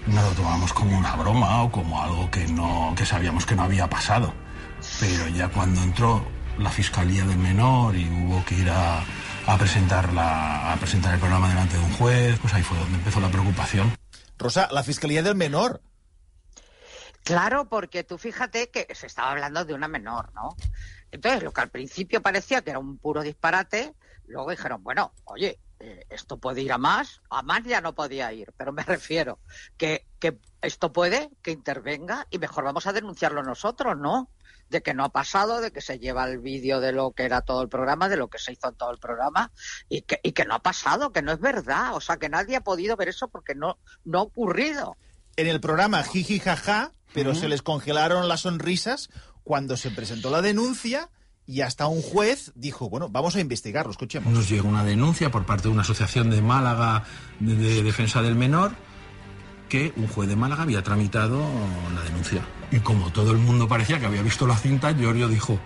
no 0.09 0.21
lo 0.21 0.31
tomamos 0.31 0.73
como 0.73 0.97
una 0.97 1.15
broma 1.15 1.63
o 1.63 1.71
como 1.71 2.01
algo 2.01 2.30
que 2.31 2.47
no 2.47 2.94
que 2.97 3.06
sabíamos 3.06 3.45
que 3.45 3.56
no 3.56 3.63
había 3.63 3.89
pasado. 3.89 4.33
Pero 4.99 5.28
ya 5.28 5.49
cuando 5.49 5.81
entró 5.81 6.25
la 6.57 6.69
fiscalía 6.69 7.23
del 7.25 7.37
menor 7.37 7.95
y 7.95 8.09
hubo 8.09 8.44
que 8.45 8.56
ir 8.56 8.69
a, 8.69 9.04
a 9.45 9.57
presentar 9.57 10.13
la, 10.13 10.73
a 10.73 10.78
presentar 10.78 11.13
el 11.13 11.19
programa 11.19 11.49
delante 11.49 11.78
de 11.78 11.83
un 11.83 11.94
juez, 11.94 12.37
pues 12.39 12.54
ahí 12.54 12.63
fue 12.63 12.78
donde 12.78 12.97
empezó 12.97 13.19
la 13.19 13.30
preocupación. 13.30 13.94
Rosa, 14.37 14.68
la 14.71 14.83
fiscalía 14.83 15.21
del 15.21 15.35
menor. 15.35 15.81
Claro, 17.23 17.68
porque 17.69 18.04
tú 18.04 18.18
fíjate 18.18 18.69
que 18.69 18.87
se 18.95 19.06
estaba 19.07 19.31
hablando 19.31 19.66
de 19.66 19.73
una 19.73 19.87
menor, 19.87 20.33
¿no? 20.33 20.56
Entonces, 21.11 21.44
lo 21.44 21.51
que 21.51 21.61
al 21.61 21.69
principio 21.69 22.21
parecía 22.21 22.61
que 22.61 22.71
era 22.71 22.80
un 22.80 22.97
puro 22.97 23.21
disparate, 23.21 23.94
luego 24.28 24.51
dijeron, 24.51 24.83
bueno, 24.83 25.11
oye, 25.25 25.59
eh, 25.80 26.06
esto 26.09 26.38
puede 26.38 26.62
ir 26.62 26.74
a 26.74 26.78
más, 26.78 27.21
a 27.30 27.42
más 27.42 27.64
ya 27.64 27.80
no 27.80 27.95
podía 27.95 28.31
ir, 28.33 28.54
pero 28.57 28.74
me 28.74 28.83
refiero 28.83 29.40
que, 29.78 30.06
que 30.19 30.38
esto 30.62 30.92
puede 30.92 31.30
que 31.42 31.52
intervenga 31.52 32.28
y 32.30 32.38
mejor 32.38 32.66
vamos 32.66 32.86
a 32.86 32.94
denunciarlo 32.94 33.44
nosotros, 33.44 33.98
¿no? 33.98 34.30
De 34.69 34.81
que 34.81 34.94
no 34.94 35.06
ha 35.06 35.09
pasado, 35.09 35.62
de 35.62 35.71
que 35.71 35.81
se 35.81 35.98
lleva 35.98 36.26
el 36.26 36.40
vídeo 36.40 36.81
de 36.81 36.92
lo 36.92 37.12
que 37.12 37.24
era 37.24 37.42
todo 37.42 37.62
el 37.62 37.69
programa, 37.69 38.09
de 38.09 38.18
lo 38.18 38.30
que 38.30 38.40
se 38.40 38.52
hizo 38.52 38.68
en 38.68 38.76
todo 38.76 38.92
el 38.92 39.00
programa 39.00 39.52
y 39.88 40.02
que, 40.02 40.19
y 40.21 40.33
que 40.33 40.45
no 40.45 40.56
ha 40.56 40.59
pasado, 40.59 41.12
que 41.12 41.21
no 41.21 41.31
es 41.31 41.40
verdad, 41.40 41.95
o 41.95 42.02
sea, 42.02 42.18
que 42.18 42.30
nadie 42.30 42.57
ha 42.57 42.62
podido 42.62 42.98
ver 42.98 43.07
eso 43.07 43.30
porque 43.30 43.56
no, 43.56 43.80
no 44.04 44.19
ha 44.19 44.24
ocurrido. 44.24 44.98
En 45.38 45.48
el 45.48 45.62
programa 45.62 46.04
Jiji 46.04 46.40
Jaja, 46.40 46.92
pero 47.14 47.31
uh 47.31 47.33
-huh. 47.33 47.40
se 47.40 47.48
les 47.48 47.62
congelaron 47.62 48.28
las 48.28 48.42
sonrisas 48.42 49.09
cuando 49.44 49.78
se 49.78 49.92
presentó 49.92 50.30
la 50.30 50.42
denuncia 50.42 51.09
y 51.49 51.61
hasta 51.61 51.87
un 51.87 52.03
juez 52.03 52.51
dijo, 52.53 52.91
bueno, 52.91 53.09
vamos 53.09 53.35
a 53.35 53.39
investigarlo, 53.39 53.89
escuchemos. 53.89 54.31
Nos 54.31 54.47
llegó 54.47 54.69
una 54.69 54.83
denuncia 54.83 55.31
por 55.31 55.47
parte 55.47 55.63
de 55.63 55.69
una 55.69 55.81
asociación 55.81 56.29
de 56.29 56.44
Málaga 56.44 57.06
de, 57.39 57.56
de 57.56 57.81
defensa 57.81 58.21
del 58.21 58.35
menor 58.35 58.73
que 59.68 59.91
un 59.95 60.07
juez 60.07 60.29
de 60.29 60.35
Málaga 60.35 60.61
había 60.61 60.83
tramitado 60.83 61.44
la 61.95 62.01
denuncia. 62.03 62.45
Y 62.71 62.81
como 62.81 63.11
todo 63.11 63.31
el 63.31 63.39
mundo 63.39 63.68
parecía 63.68 63.99
que 63.99 64.06
había 64.06 64.21
visto 64.21 64.45
la 64.45 64.56
cinta, 64.57 64.94
Giorgio 64.94 65.27
dijo, 65.27 65.59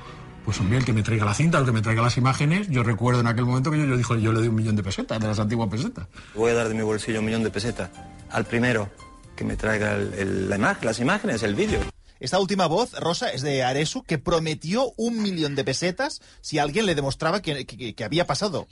pues 0.45 0.57
hombre, 0.61 0.77
el 0.77 0.85
que 0.85 0.93
me 0.93 1.03
traiga 1.03 1.25
la 1.25 1.33
cinta, 1.33 1.57
el 1.57 1.65
que 1.65 1.73
me 1.73 1.81
traiga 1.81 2.01
las 2.01 2.15
imágenes, 2.15 2.69
yo 2.69 2.81
recuerdo 2.83 3.19
en 3.19 3.27
aquel 3.27 3.43
momento 3.43 3.69
que 3.69 3.77
yo, 3.77 3.83
yo 3.83 3.97
dijo, 3.97 4.15
yo 4.15 4.31
le 4.31 4.39
doy 4.39 4.47
un 4.47 4.55
millón 4.55 4.77
de 4.77 4.83
pesetas, 4.83 5.19
de 5.19 5.27
las 5.27 5.39
antiguas 5.39 5.67
pesetas. 5.69 6.07
Voy 6.33 6.51
a 6.51 6.53
dar 6.53 6.69
de 6.69 6.75
mi 6.75 6.81
bolsillo 6.83 7.19
un 7.19 7.25
millón 7.25 7.43
de 7.43 7.49
pesetas 7.49 7.89
al 8.31 8.45
primero 8.45 8.89
que 9.35 9.43
me 9.43 9.57
traiga 9.57 9.95
el, 9.95 10.13
el, 10.13 10.49
la 10.49 10.55
imagen, 10.55 10.85
las 10.85 10.99
imágenes, 11.01 11.43
el 11.43 11.55
vídeo. 11.55 11.81
Esta 12.19 12.39
última 12.39 12.67
voz, 12.67 12.93
Rosa, 12.99 13.29
es 13.29 13.41
de 13.41 13.63
Aresu, 13.63 14.03
que 14.03 14.17
prometió 14.17 14.93
un 14.97 15.21
millón 15.21 15.55
de 15.55 15.63
pesetas 15.63 16.21
si 16.41 16.59
alguien 16.59 16.85
le 16.85 16.95
demostraba 16.95 17.41
que, 17.41 17.95
había 18.03 18.25
pasado. 18.25 18.67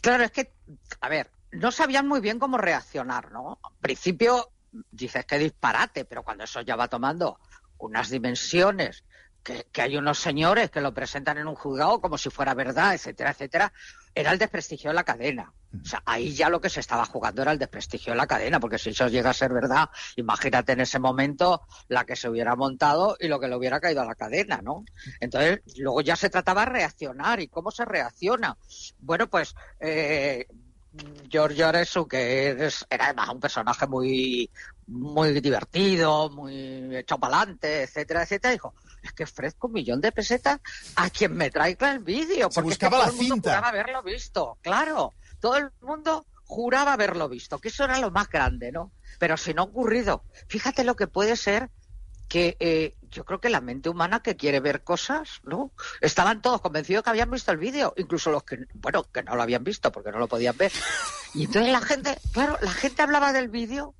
Claro, 0.00 0.24
es 0.24 0.30
que, 0.30 0.52
a 1.00 1.08
ver, 1.08 1.30
no 1.50 1.72
sabían 1.72 2.06
muy 2.06 2.20
bien 2.20 2.38
cómo 2.38 2.58
reaccionar, 2.58 3.32
¿no? 3.32 3.58
Al 3.62 3.76
principio 3.80 4.50
dices 4.90 5.24
que 5.24 5.38
disparate, 5.38 6.04
pero 6.04 6.22
cuando 6.22 6.44
eso 6.44 6.60
ya 6.60 6.76
va 6.76 6.88
tomando 6.88 7.38
unas 7.78 8.10
dimensiones, 8.10 9.04
que, 9.42 9.66
que, 9.72 9.82
hay 9.82 9.96
unos 9.96 10.18
señores 10.18 10.70
que 10.70 10.80
lo 10.80 10.94
presentan 10.94 11.38
en 11.38 11.48
un 11.48 11.54
juzgado 11.54 12.00
como 12.00 12.18
si 12.18 12.30
fuera 12.30 12.54
verdad, 12.54 12.94
etcétera, 12.94 13.30
etcétera, 13.30 13.72
era 14.14 14.32
el 14.32 14.38
desprestigio 14.38 14.90
de 14.90 14.94
la 14.94 15.04
cadena. 15.04 15.52
O 15.82 15.84
sea, 15.86 16.02
ahí 16.06 16.32
ya 16.34 16.48
lo 16.48 16.60
que 16.60 16.68
se 16.70 16.80
estaba 16.80 17.04
jugando 17.06 17.42
era 17.42 17.52
el 17.52 17.58
desprestigio 17.58 18.12
de 18.12 18.16
la 18.16 18.26
cadena, 18.26 18.60
porque 18.60 18.78
si 18.78 18.90
eso 18.90 19.08
llega 19.08 19.30
a 19.30 19.34
ser 19.34 19.52
verdad, 19.52 19.88
imagínate 20.16 20.72
en 20.72 20.80
ese 20.80 20.98
momento 20.98 21.62
la 21.88 22.04
que 22.04 22.16
se 22.16 22.28
hubiera 22.28 22.54
montado 22.56 23.16
y 23.18 23.28
lo 23.28 23.40
que 23.40 23.48
le 23.48 23.56
hubiera 23.56 23.80
caído 23.80 24.02
a 24.02 24.04
la 24.06 24.14
cadena, 24.14 24.60
¿no? 24.62 24.84
Entonces, 25.20 25.60
luego 25.78 26.00
ya 26.00 26.16
se 26.16 26.30
trataba 26.30 26.64
de 26.64 26.72
reaccionar. 26.72 27.40
¿Y 27.40 27.48
cómo 27.48 27.70
se 27.70 27.84
reacciona? 27.84 28.56
Bueno, 28.98 29.28
pues 29.28 29.54
eh, 29.80 30.46
Giorgio 31.28 31.66
Aresu, 31.68 32.06
que 32.06 32.66
es- 32.66 32.86
era 32.88 33.06
además 33.06 33.30
un 33.30 33.40
personaje 33.40 33.86
muy, 33.86 34.48
muy 34.86 35.40
divertido, 35.40 36.30
muy 36.30 36.96
hecho 36.96 37.18
para 37.18 37.38
adelante, 37.38 37.82
etcétera, 37.82 38.22
etcétera, 38.22 38.52
dijo, 38.52 38.74
es 39.02 39.12
que 39.12 39.24
ofrezco 39.24 39.66
un 39.66 39.72
millón 39.72 40.00
de 40.00 40.12
pesetas 40.12 40.60
a 40.96 41.10
quien 41.10 41.34
me 41.34 41.50
traiga 41.50 41.90
el 41.92 41.98
vídeo. 41.98 42.48
Porque 42.48 42.70
es 42.72 42.78
que 42.78 42.86
buscaba 42.86 42.96
todo 42.98 43.06
la 43.06 43.10
el 43.10 43.16
mundo 43.16 43.34
cinta. 43.34 43.58
haberlo 43.68 44.02
visto, 44.04 44.56
claro. 44.62 45.12
Todo 45.44 45.58
el 45.58 45.70
mundo 45.82 46.24
juraba 46.46 46.94
haberlo 46.94 47.28
visto, 47.28 47.58
que 47.58 47.68
eso 47.68 47.84
era 47.84 47.98
lo 47.98 48.10
más 48.10 48.30
grande, 48.30 48.72
¿no? 48.72 48.92
Pero 49.18 49.36
si 49.36 49.52
no 49.52 49.60
ha 49.60 49.64
ocurrido, 49.66 50.24
fíjate 50.48 50.84
lo 50.84 50.96
que 50.96 51.06
puede 51.06 51.36
ser 51.36 51.68
que 52.28 52.56
eh, 52.60 52.96
yo 53.10 53.26
creo 53.26 53.42
que 53.42 53.50
la 53.50 53.60
mente 53.60 53.90
humana 53.90 54.20
que 54.20 54.36
quiere 54.36 54.60
ver 54.60 54.82
cosas, 54.84 55.40
¿no? 55.42 55.70
Estaban 56.00 56.40
todos 56.40 56.62
convencidos 56.62 57.04
que 57.04 57.10
habían 57.10 57.30
visto 57.30 57.52
el 57.52 57.58
vídeo, 57.58 57.92
incluso 57.98 58.30
los 58.30 58.42
que, 58.44 58.60
bueno, 58.72 59.04
que 59.12 59.22
no 59.22 59.36
lo 59.36 59.42
habían 59.42 59.62
visto 59.64 59.92
porque 59.92 60.10
no 60.10 60.18
lo 60.18 60.28
podían 60.28 60.56
ver. 60.56 60.72
Y 61.34 61.44
entonces 61.44 61.70
la 61.70 61.82
gente, 61.82 62.18
claro, 62.32 62.56
la 62.62 62.72
gente 62.72 63.02
hablaba 63.02 63.34
del 63.34 63.48
vídeo, 63.50 63.94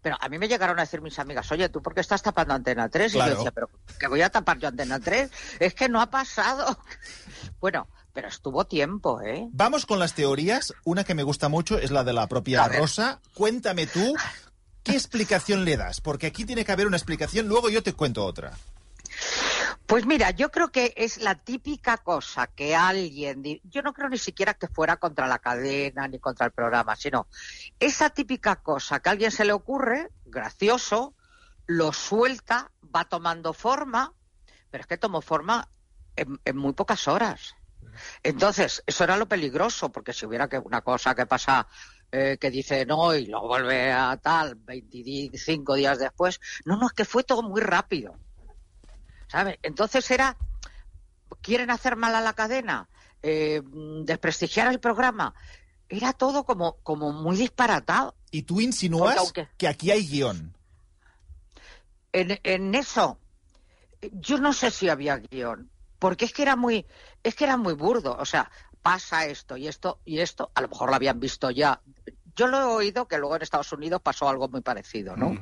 pero 0.00 0.16
a 0.20 0.28
mí 0.28 0.38
me 0.38 0.46
llegaron 0.46 0.78
a 0.78 0.82
decir 0.82 1.00
mis 1.00 1.18
amigas, 1.18 1.50
oye, 1.50 1.68
¿tú 1.70 1.82
por 1.82 1.92
qué 1.92 2.02
estás 2.02 2.22
tapando 2.22 2.54
Antena 2.54 2.88
3? 2.88 3.10
Y 3.10 3.16
Claro. 3.16 3.32
yo 3.32 3.36
decía, 3.38 3.50
pero 3.50 3.68
que 3.98 4.06
voy 4.06 4.22
a 4.22 4.30
tapar 4.30 4.58
yo 4.60 4.68
Antena 4.68 5.00
3, 5.00 5.28
es 5.58 5.74
que 5.74 5.88
no 5.88 6.00
ha 6.00 6.06
pasado. 6.08 6.78
Bueno, 7.60 7.88
pero 8.14 8.28
estuvo 8.28 8.64
tiempo, 8.64 9.20
¿eh? 9.20 9.48
Vamos 9.50 9.84
con 9.84 9.98
las 9.98 10.14
teorías. 10.14 10.72
Una 10.84 11.04
que 11.04 11.14
me 11.14 11.24
gusta 11.24 11.48
mucho 11.48 11.76
es 11.78 11.90
la 11.90 12.04
de 12.04 12.12
la 12.12 12.28
propia. 12.28 12.66
Rosa. 12.68 13.20
Cuéntame 13.34 13.86
tú, 13.86 14.14
¿qué 14.84 14.92
explicación 14.92 15.64
le 15.64 15.76
das? 15.76 16.00
Porque 16.00 16.28
aquí 16.28 16.44
tiene 16.44 16.64
que 16.64 16.72
haber 16.72 16.86
una 16.86 16.96
explicación, 16.96 17.48
luego 17.48 17.68
yo 17.68 17.82
te 17.82 17.92
cuento 17.92 18.24
otra. 18.24 18.52
Pues 19.86 20.06
mira, 20.06 20.30
yo 20.30 20.50
creo 20.50 20.70
que 20.70 20.94
es 20.96 21.18
la 21.18 21.34
típica 21.34 21.98
cosa 21.98 22.46
que 22.46 22.74
alguien, 22.74 23.42
yo 23.64 23.82
no 23.82 23.92
creo 23.92 24.08
ni 24.08 24.18
siquiera 24.18 24.54
que 24.54 24.68
fuera 24.68 24.96
contra 24.96 25.26
la 25.26 25.40
cadena 25.40 26.08
ni 26.08 26.18
contra 26.18 26.46
el 26.46 26.52
programa, 26.52 26.96
sino 26.96 27.26
esa 27.80 28.10
típica 28.10 28.56
cosa 28.56 29.00
que 29.00 29.08
a 29.08 29.12
alguien 29.12 29.30
se 29.30 29.44
le 29.44 29.52
ocurre, 29.52 30.08
gracioso, 30.24 31.14
lo 31.66 31.92
suelta, 31.92 32.70
va 32.94 33.04
tomando 33.04 33.52
forma, 33.52 34.12
pero 34.70 34.82
es 34.82 34.86
que 34.86 34.96
tomó 34.96 35.20
forma 35.20 35.68
en, 36.16 36.40
en 36.44 36.56
muy 36.56 36.72
pocas 36.72 37.06
horas. 37.08 37.54
Entonces, 38.22 38.82
eso 38.86 39.04
era 39.04 39.16
lo 39.16 39.26
peligroso, 39.28 39.90
porque 39.90 40.12
si 40.12 40.26
hubiera 40.26 40.48
que 40.48 40.58
una 40.58 40.80
cosa 40.82 41.14
que 41.14 41.26
pasa 41.26 41.66
eh, 42.12 42.36
que 42.40 42.50
dice 42.50 42.86
no 42.86 43.14
y 43.14 43.26
lo 43.26 43.40
vuelve 43.42 43.90
a 43.92 44.16
tal 44.18 44.54
25 44.54 45.74
días 45.74 45.98
después, 45.98 46.40
no, 46.64 46.76
no, 46.76 46.86
es 46.86 46.92
que 46.92 47.04
fue 47.04 47.24
todo 47.24 47.42
muy 47.42 47.60
rápido. 47.60 48.16
¿Sabe? 49.28 49.58
Entonces 49.62 50.08
era, 50.10 50.36
quieren 51.40 51.70
hacer 51.70 51.96
mal 51.96 52.14
a 52.14 52.20
la 52.20 52.34
cadena, 52.34 52.88
eh, 53.22 53.62
desprestigiar 54.04 54.68
el 54.68 54.78
programa. 54.80 55.34
Era 55.88 56.12
todo 56.12 56.44
como, 56.44 56.76
como 56.82 57.12
muy 57.12 57.36
disparatado. 57.36 58.14
Y 58.30 58.42
tú 58.42 58.60
insinúas 58.60 59.16
aunque- 59.18 59.48
que 59.56 59.66
aquí 59.68 59.90
hay 59.90 60.06
guion. 60.06 60.56
En, 62.12 62.38
en 62.44 62.74
eso, 62.76 63.18
yo 64.12 64.38
no 64.38 64.52
sé 64.52 64.70
si 64.70 64.88
había 64.88 65.16
guion, 65.16 65.68
porque 66.04 66.26
es 66.26 66.34
que 66.34 66.42
era 66.42 66.54
muy, 66.54 66.84
es 67.22 67.34
que 67.34 67.44
era 67.44 67.56
muy 67.56 67.72
burdo. 67.72 68.14
O 68.20 68.26
sea, 68.26 68.50
pasa 68.82 69.24
esto 69.24 69.56
y 69.56 69.68
esto 69.68 70.00
y 70.04 70.18
esto, 70.18 70.50
a 70.54 70.60
lo 70.60 70.68
mejor 70.68 70.90
lo 70.90 70.96
habían 70.96 71.18
visto 71.18 71.50
ya. 71.50 71.80
Yo 72.36 72.46
lo 72.46 72.60
he 72.60 72.64
oído 72.64 73.08
que 73.08 73.16
luego 73.16 73.36
en 73.36 73.40
Estados 73.40 73.72
Unidos 73.72 74.02
pasó 74.02 74.28
algo 74.28 74.46
muy 74.48 74.60
parecido, 74.60 75.16
¿no? 75.16 75.34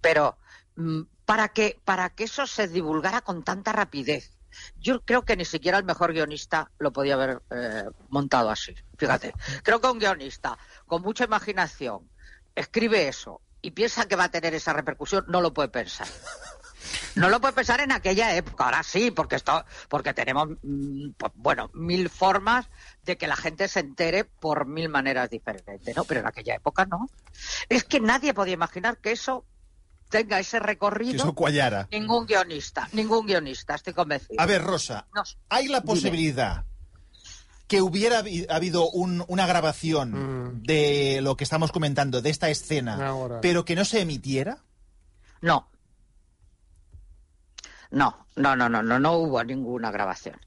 Pero 0.00 0.38
mm, 0.76 1.02
para 1.26 1.48
que, 1.48 1.78
para 1.84 2.08
que 2.08 2.24
eso 2.24 2.46
se 2.46 2.66
divulgara 2.66 3.20
con 3.20 3.44
tanta 3.44 3.74
rapidez, 3.74 4.38
yo 4.78 5.02
creo 5.02 5.26
que 5.26 5.36
ni 5.36 5.44
siquiera 5.44 5.76
el 5.76 5.84
mejor 5.84 6.14
guionista 6.14 6.70
lo 6.78 6.94
podía 6.94 7.12
haber 7.12 7.42
eh, 7.50 7.84
montado 8.08 8.48
así. 8.48 8.74
Fíjate, 8.96 9.34
creo 9.64 9.82
que 9.82 9.88
un 9.88 9.98
guionista 9.98 10.56
con 10.86 11.02
mucha 11.02 11.24
imaginación 11.24 12.08
escribe 12.54 13.06
eso 13.06 13.42
y 13.60 13.72
piensa 13.72 14.08
que 14.08 14.16
va 14.16 14.24
a 14.24 14.30
tener 14.30 14.54
esa 14.54 14.72
repercusión, 14.72 15.26
no 15.28 15.42
lo 15.42 15.52
puede 15.52 15.68
pensar. 15.68 16.08
No 17.16 17.28
lo 17.30 17.40
puede 17.40 17.54
pensar 17.54 17.80
en 17.80 17.90
aquella 17.92 18.36
época, 18.36 18.64
ahora 18.66 18.82
sí, 18.82 19.10
porque 19.10 19.36
esto, 19.36 19.64
porque 19.88 20.14
tenemos, 20.14 20.48
mm, 20.62 21.10
pues, 21.16 21.32
bueno, 21.34 21.70
mil 21.74 22.08
formas 22.10 22.68
de 23.04 23.16
que 23.16 23.26
la 23.26 23.36
gente 23.36 23.66
se 23.68 23.80
entere 23.80 24.24
por 24.24 24.66
mil 24.66 24.88
maneras 24.88 25.28
diferentes, 25.30 25.96
¿no? 25.96 26.04
Pero 26.04 26.20
en 26.20 26.26
aquella 26.26 26.54
época 26.54 26.84
no. 26.86 27.08
Es 27.68 27.84
que 27.84 28.00
nadie 28.00 28.34
podía 28.34 28.54
imaginar 28.54 28.98
que 28.98 29.12
eso 29.12 29.44
tenga 30.10 30.38
ese 30.38 30.58
Que 30.60 30.64
recorrido. 30.66 31.16
eso 31.24 31.34
cuallara. 31.34 31.88
Ningún 31.90 32.26
guionista, 32.26 32.88
ningún 32.92 33.26
guionista, 33.26 33.74
estoy 33.74 33.92
convencido. 33.94 34.40
A 34.40 34.46
ver, 34.46 34.62
Rosa, 34.62 35.06
No, 35.14 35.22
¿hay 35.48 35.68
la 35.68 35.80
dime. 35.80 35.86
posibilidad 35.94 36.64
que 37.66 37.82
hubiera 37.82 38.22
habi- 38.22 38.46
habido 38.48 38.88
un- 38.90 39.24
una 39.26 39.46
grabación 39.46 40.12
Mm. 40.52 40.62
de 40.62 41.20
lo 41.22 41.36
que 41.36 41.42
estamos 41.44 41.72
comentando, 41.72 42.22
de 42.22 42.30
esta 42.30 42.48
escena, 42.50 43.04
Ahora. 43.08 43.40
pero 43.40 43.64
que 43.64 43.74
no 43.74 43.84
se 43.84 44.00
emitiera? 44.02 44.58
No. 45.40 45.68
No, 47.96 48.26
no, 48.36 48.54
no, 48.54 48.68
no, 48.68 48.82
no, 48.82 48.98
no 48.98 49.12
hubo 49.14 49.42
ninguna 49.42 49.90
grabación 49.90 50.38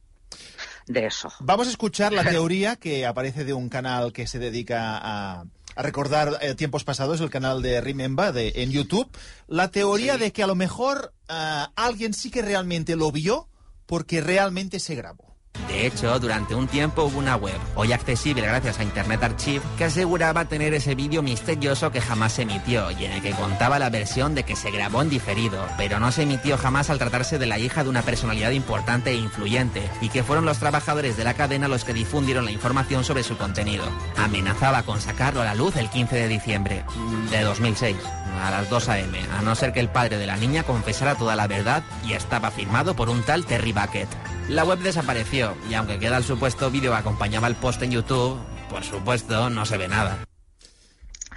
de 0.85 1.07
eso. 1.07 1.33
Vamos 1.39 1.65
a 1.65 1.71
escuchar 1.71 2.13
la 2.13 2.23
teoría 2.29 2.75
que 2.75 3.07
aparece 3.07 3.43
de 3.43 3.53
un 3.53 3.69
canal 3.69 4.13
que 4.13 4.27
se 4.27 4.37
dedica 4.37 4.99
a, 4.99 5.45
a 5.75 5.81
recordar 5.81 6.37
eh, 6.41 6.53
tiempos 6.53 6.83
pasados, 6.83 7.21
el 7.21 7.31
canal 7.31 7.63
de 7.63 7.81
Remember 7.81 8.33
de, 8.33 8.53
en 8.57 8.69
YouTube. 8.69 9.09
La 9.47 9.71
teoría 9.71 10.19
de 10.19 10.31
que 10.31 10.43
a 10.43 10.47
lo 10.47 10.53
mejor 10.53 11.11
ah, 11.27 11.71
alguien 11.75 12.13
sí 12.13 12.29
que 12.29 12.43
realmente 12.43 12.95
lo 12.95 13.11
vio 13.11 13.49
porque 13.87 14.21
realmente 14.21 14.79
se 14.79 14.93
grabó. 14.93 15.28
De 15.69 15.85
hecho, 15.85 16.19
durante 16.19 16.55
un 16.55 16.67
tiempo 16.67 17.03
hubo 17.03 17.19
una 17.19 17.35
web, 17.35 17.57
hoy 17.75 17.93
accesible 17.93 18.41
gracias 18.41 18.79
a 18.79 18.83
Internet 18.83 19.23
Archive, 19.23 19.61
que 19.77 19.85
aseguraba 19.85 20.45
tener 20.45 20.73
ese 20.73 20.95
vídeo 20.95 21.21
misterioso 21.21 21.91
que 21.91 22.01
jamás 22.01 22.33
se 22.33 22.41
emitió 22.41 22.91
y 22.91 23.05
en 23.05 23.13
el 23.13 23.21
que 23.21 23.31
contaba 23.31 23.79
la 23.79 23.89
versión 23.89 24.35
de 24.35 24.43
que 24.43 24.55
se 24.55 24.71
grabó 24.71 25.01
en 25.01 25.09
diferido, 25.09 25.65
pero 25.77 25.99
no 25.99 26.11
se 26.11 26.23
emitió 26.23 26.57
jamás 26.57 26.89
al 26.89 26.97
tratarse 26.97 27.37
de 27.37 27.45
la 27.45 27.59
hija 27.59 27.83
de 27.83 27.89
una 27.89 28.01
personalidad 28.01 28.51
importante 28.51 29.11
e 29.11 29.15
influyente, 29.15 29.89
y 30.01 30.09
que 30.09 30.23
fueron 30.23 30.45
los 30.45 30.59
trabajadores 30.59 31.17
de 31.17 31.23
la 31.23 31.35
cadena 31.35 31.67
los 31.67 31.85
que 31.85 31.93
difundieron 31.93 32.45
la 32.45 32.51
información 32.51 33.03
sobre 33.03 33.23
su 33.23 33.37
contenido. 33.37 33.85
Amenazaba 34.17 34.83
con 34.83 34.99
sacarlo 34.99 35.41
a 35.41 35.45
la 35.45 35.55
luz 35.55 35.75
el 35.77 35.89
15 35.89 36.15
de 36.15 36.27
diciembre 36.27 36.83
de 37.31 37.41
2006, 37.41 37.95
a 38.41 38.51
las 38.51 38.69
2 38.69 38.89
a.m., 38.89 39.19
a 39.37 39.41
no 39.43 39.55
ser 39.55 39.71
que 39.71 39.79
el 39.79 39.89
padre 39.89 40.17
de 40.17 40.25
la 40.25 40.35
niña 40.35 40.63
confesara 40.63 41.15
toda 41.15 41.35
la 41.35 41.47
verdad 41.47 41.83
y 42.05 42.13
estaba 42.13 42.51
firmado 42.51 42.95
por 42.95 43.09
un 43.09 43.23
tal 43.23 43.45
Terry 43.45 43.71
Bucket. 43.71 44.09
La 44.49 44.63
web 44.63 44.79
desapareció 44.79 45.55
y 45.69 45.75
aunque 45.75 45.99
queda 45.99 46.17
el 46.17 46.23
supuesto 46.23 46.71
vídeo 46.71 46.95
acompañaba 46.95 47.47
el 47.47 47.55
post 47.55 47.83
en 47.83 47.91
YouTube, 47.91 48.39
por 48.67 48.83
supuesto 48.83 49.49
no 49.51 49.63
se 49.63 49.77
ve 49.77 49.87
nada. 49.87 50.28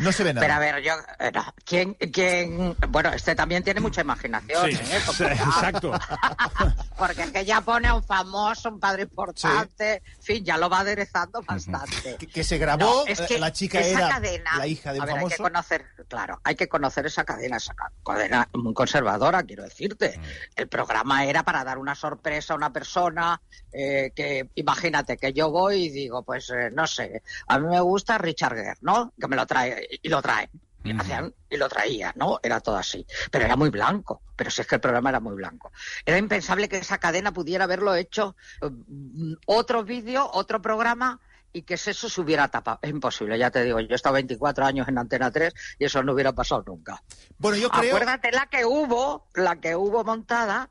No 0.03 0.13
se 0.13 0.25
ve 0.25 0.35
nada. 0.35 0.47
Pero 0.47 0.55
a 0.55 0.59
ver, 0.59 0.83
yo. 0.83 0.93
eh, 1.19 1.31
no, 1.33 1.55
¿quién, 1.65 1.95
quién- 1.95 2.77
Bueno, 2.89 3.13
este 3.13 3.35
también 3.35 3.63
tiene 3.63 3.81
mucha 3.81 4.01
imaginación. 4.01 4.71
Sí, 4.71 4.77
¿eh? 4.93 5.01
Porque, 5.07 5.25
exacto. 5.33 5.93
porque 6.99 7.23
es 7.23 7.31
que 7.31 7.45
ya 7.45 7.61
pone 7.61 7.89
a 7.89 7.95
un 7.95 8.03
famoso, 8.03 8.69
un 8.71 8.81
padre 8.81 9.05
importante. 9.05 10.03
En 10.17 10.23
fin, 10.23 10.45
ya 10.45 10.57
lo 10.57 10.69
va 10.69 10.81
aderezando 10.81 11.43
bastante. 11.43 12.17
que, 12.19 12.27
que 12.27 12.45
se 12.45 12.59
grabó, 12.59 13.05
No, 13.05 13.07
es 13.07 13.21
eh, 13.21 13.27
que 13.29 13.39
la 13.39 13.53
chica 13.53 13.81
esa 13.81 13.99
era 13.99 14.09
cadena- 14.09 14.57
la 14.59 14.67
hija 14.67 14.93
de 14.93 14.99
un 14.99 15.03
a 15.03 15.07
ver, 15.07 15.15
Hay 15.15 15.21
famoso. 15.21 15.37
que 15.37 15.43
conocer, 15.43 15.85
claro, 16.09 16.41
hay 16.45 16.55
que 16.57 16.69
conocer 16.69 17.07
esa 17.07 17.25
cadena, 17.25 17.57
esa 17.57 17.75
ca- 17.75 17.93
cadena 18.05 18.49
muy 18.55 18.75
conservadora, 18.75 19.43
quiero 19.43 19.63
decirte. 19.65 20.19
Mm. 20.19 20.23
El 20.57 20.69
programa 20.69 21.25
era 21.25 21.43
para 21.45 21.65
dar 21.65 21.79
una 21.79 21.95
sorpresa 21.95 22.53
a 22.55 22.57
una 22.57 22.73
persona 22.73 23.41
eh, 23.73 24.13
que, 24.15 24.49
imagínate, 24.57 25.17
que 25.17 25.33
yo 25.33 25.51
voy 25.51 25.85
y 25.85 25.91
digo, 25.91 26.23
pues 26.23 26.51
eh, 26.51 26.71
no 26.73 26.87
sé, 26.87 27.23
a 27.49 27.59
mí 27.59 27.69
me 27.69 27.81
gusta 27.81 28.19
Richard 28.19 28.55
Gere, 28.55 28.75
¿no? 28.83 29.13
Que 29.19 29.29
me 29.29 29.37
lo 29.37 29.47
trae 29.47 29.87
y 30.03 30.09
lo 30.09 30.23
traen. 30.23 30.51
Y, 30.85 30.91
hacían- 30.99 31.33
y 31.49 31.57
lo 31.59 31.69
traía, 31.69 32.13
¿no? 32.17 32.41
Era 32.43 32.59
todo 32.61 32.77
así. 32.77 33.07
Pero 33.31 33.45
era 33.45 33.55
muy 33.57 33.71
blanco. 33.71 34.23
Pero 34.35 34.51
si 34.51 34.63
es 34.63 34.67
que 34.67 34.75
el 34.77 34.81
programa 34.81 35.11
era 35.11 35.21
muy 35.21 35.35
blanco. 35.37 35.71
Era 36.05 36.19
impensable 36.19 36.69
que 36.69 36.79
esa 36.79 36.99
cadena 36.99 37.33
pudiera 37.33 37.65
haberlo 37.65 37.95
hecho 37.95 38.35
eh, 38.61 38.69
mm, 38.69 39.35
otro 39.47 39.85
vídeo, 39.85 40.29
otro 40.33 40.61
programa 40.61 41.21
y 41.53 41.63
que 41.63 41.75
eso 41.75 41.93
se 42.09 42.21
hubiera 42.21 42.49
tapado. 42.49 42.81
Es 42.83 42.91
imposible, 42.91 43.39
ya 43.39 43.51
te 43.51 43.63
digo. 43.63 43.79
Yo 43.79 43.89
he 43.91 43.95
estado 43.95 44.15
24 44.15 44.65
años 44.65 44.89
en 44.89 44.99
Antena 44.99 45.31
3 45.31 45.53
y 45.79 45.85
eso 45.85 46.03
no 46.03 46.15
hubiera 46.15 46.33
pasado 46.33 46.65
nunca. 46.67 47.01
Bueno, 47.39 47.59
yo 47.59 47.69
creo... 47.71 47.95
Acuérdate 47.95 48.33
la 48.33 48.47
que 48.47 48.65
hubo, 48.65 49.29
la 49.35 49.57
que 49.61 49.77
hubo 49.77 50.03
montada 50.03 50.69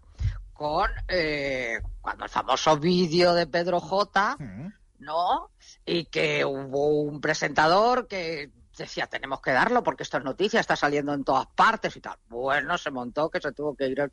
con 0.54 0.90
eh, 1.08 1.80
cuando 2.02 2.26
el 2.26 2.30
famoso 2.30 2.78
vídeo 2.78 3.34
de 3.34 3.48
Pedro 3.48 3.80
J, 3.80 4.36
Mm. 4.40 4.74
¿no? 5.00 5.50
Y 5.86 6.06
que 6.06 6.44
hubo 6.44 6.90
un 7.02 7.22
presentador 7.22 8.08
que 8.08 8.50
decía, 8.82 9.08
tenemos 9.08 9.42
que 9.42 9.52
darlo 9.52 9.84
porque 9.84 10.04
esto 10.04 10.18
es 10.18 10.24
noticia, 10.24 10.60
está 10.60 10.76
saliendo 10.76 11.14
en 11.14 11.24
todas 11.24 11.48
partes 11.56 11.96
y 11.96 12.02
tal. 12.02 12.18
Bueno, 12.30 12.78
se 12.78 12.92
montó 12.92 13.30
que 13.30 13.40
se 13.42 13.52
tuvo 13.52 13.76
que 13.76 13.88
ir 13.88 14.00
el 14.00 14.12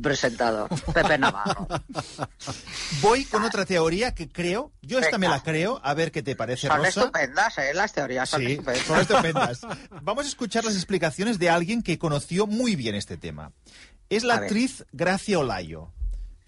presentador, 0.00 0.68
Pepe 0.94 1.18
Navarro. 1.18 1.66
Voy 3.00 3.24
con 3.24 3.44
otra 3.44 3.64
teoría 3.64 4.14
que 4.14 4.28
creo, 4.28 4.72
yo 4.82 4.98
esta 4.98 5.18
me 5.18 5.28
la 5.28 5.42
creo, 5.42 5.80
a 5.82 5.94
ver 5.94 6.12
qué 6.12 6.22
te 6.22 6.36
parece, 6.36 6.68
Son 6.68 6.76
Rosa. 6.78 6.88
estupendas, 7.00 7.58
¿eh? 7.58 7.74
Las 7.74 7.92
teorías 7.92 8.28
son 8.28 8.40
Sí, 8.40 8.52
estupendas. 8.52 8.84
son 8.86 9.00
estupendas. 9.00 9.60
Vamos 10.02 10.24
a 10.24 10.28
escuchar 10.28 10.64
las 10.64 10.74
explicaciones 10.74 11.38
de 11.38 11.50
alguien 11.50 11.82
que 11.82 11.98
conoció 11.98 12.46
muy 12.46 12.76
bien 12.76 12.94
este 12.94 13.16
tema. 13.16 13.52
Es 14.08 14.24
la 14.24 14.34
A 14.34 14.40
ver. 14.40 14.44
actriz 14.48 14.84
Gracia 14.92 15.38
Olayo, 15.38 15.92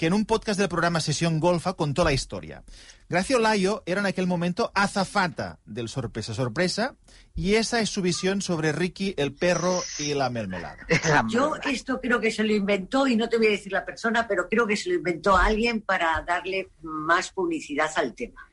que 0.03 0.09
en 0.09 0.15
un 0.15 0.27
podcast 0.27 0.59
del 0.59 0.69
programa 0.69 0.99
Sesión 0.99 1.39
Golfa 1.39 1.75
contó 1.75 2.03
la 2.03 2.13
historia. 2.13 2.65
Gracia 3.09 3.37
Olayo 3.37 3.85
era 3.87 4.01
en 4.01 4.07
aquel 4.07 4.27
momento 4.27 4.73
azafata 4.75 5.61
del 5.65 5.89
Sorpresa 5.89 6.35
Sorpresa 6.35 6.97
y 7.37 7.55
esa 7.55 7.79
es 7.79 7.89
su 7.89 8.03
visión 8.03 8.43
sobre 8.43 8.73
Ricky, 8.73 9.15
el 9.17 9.33
perro 9.33 9.81
y 10.01 10.15
la 10.15 10.29
mermelada. 10.29 10.85
Yo 11.31 11.55
esto 11.63 12.01
creo 12.01 12.19
que 12.19 12.33
se 12.33 12.43
lo 12.43 12.53
inventó, 12.53 13.07
y 13.07 13.15
no 13.15 13.29
te 13.29 13.37
voy 13.39 13.47
a 13.47 13.51
decir 13.51 13.71
la 13.71 13.85
persona, 13.85 14.27
pero 14.27 14.49
creo 14.49 14.67
que 14.67 14.77
se 14.77 14.89
lo 14.89 14.97
inventó 14.97 15.37
alguien 15.37 15.83
para 15.83 16.21
darle 16.27 16.71
más 16.83 17.31
publicidad 17.31 17.93
al 17.95 18.13
tema. 18.15 18.51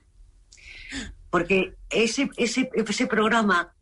Porque 1.31 1.73
ese, 1.89 2.29
ese, 2.37 2.69
ese 2.75 3.07
programa 3.07 3.73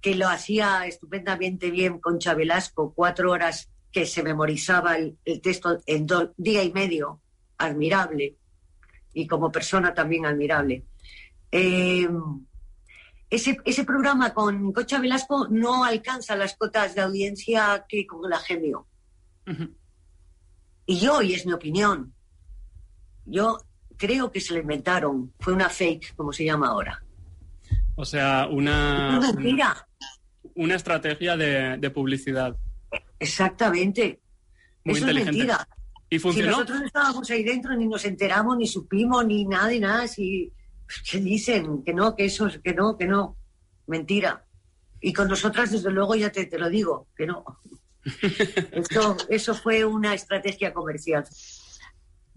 que 0.00 0.16
lo 0.16 0.28
hacía 0.28 0.88
estupendamente 0.88 1.70
bien 1.70 2.00
Concha 2.00 2.34
Velasco, 2.34 2.92
cuatro 2.96 3.30
horas 3.30 3.68
que 3.92 4.06
se 4.06 4.22
memorizaba 4.22 4.96
el, 4.96 5.18
el 5.24 5.40
texto 5.40 5.78
en 5.86 6.06
do- 6.06 6.32
día 6.36 6.62
y 6.62 6.72
medio, 6.72 7.20
admirable, 7.58 8.36
y 9.12 9.26
como 9.26 9.52
persona 9.52 9.92
también 9.92 10.24
admirable. 10.26 10.84
Eh, 11.50 12.08
ese, 13.28 13.58
ese 13.64 13.84
programa 13.84 14.32
con 14.34 14.72
Concha 14.72 14.98
Velasco 14.98 15.46
no 15.50 15.84
alcanza 15.84 16.34
las 16.36 16.56
cotas 16.56 16.94
de 16.94 17.02
audiencia 17.02 17.84
que 17.88 18.06
con 18.06 18.28
la 18.28 18.38
Gemio. 18.38 18.86
Y 20.86 20.98
yo, 20.98 21.22
y 21.22 21.34
es 21.34 21.46
mi 21.46 21.52
opinión, 21.52 22.14
yo 23.24 23.58
creo 23.96 24.32
que 24.32 24.40
se 24.40 24.54
lo 24.54 24.60
inventaron. 24.60 25.32
Fue 25.38 25.52
una 25.52 25.68
fake, 25.68 26.14
como 26.16 26.32
se 26.32 26.44
llama 26.44 26.68
ahora. 26.68 27.02
O 27.94 28.04
sea, 28.04 28.48
una, 28.50 29.18
Es 29.18 29.34
mentira. 29.34 29.86
una 30.54 30.74
estrategia 30.74 31.36
de, 31.36 31.76
de 31.78 31.90
publicidad. 31.90 32.56
Exactamente. 33.22 34.20
Muy 34.84 34.96
Eso 34.96 35.08
es 35.08 35.14
mentira. 35.14 35.68
¿Y 36.10 36.16
Si 36.16 36.18
funcionó? 36.18 36.50
nosotros 36.50 36.80
no 36.80 36.86
estábamos 36.86 37.30
ahí 37.30 37.42
dentro, 37.44 37.74
ni 37.76 37.86
nos 37.86 38.04
enteramos, 38.04 38.56
ni 38.56 38.66
supimos, 38.66 39.24
ni 39.24 39.44
nada, 39.44 39.68
ni 39.68 39.78
nada. 39.78 40.08
Si, 40.08 40.52
¿Qué 41.08 41.18
dicen? 41.18 41.82
Que 41.84 41.94
no, 41.94 42.14
que 42.16 42.24
eso, 42.26 42.48
que 42.62 42.74
no, 42.74 42.98
que 42.98 43.06
no. 43.06 43.36
Mentira. 43.86 44.44
Y 45.00 45.12
con 45.12 45.28
nosotras, 45.28 45.70
desde 45.70 45.90
luego, 45.90 46.14
ya 46.16 46.30
te, 46.30 46.46
te 46.46 46.58
lo 46.58 46.68
digo, 46.68 47.08
que 47.16 47.26
no. 47.26 47.44
Eso, 48.72 49.16
eso 49.28 49.54
fue 49.54 49.84
una 49.84 50.12
estrategia 50.12 50.74
comercial. 50.74 51.24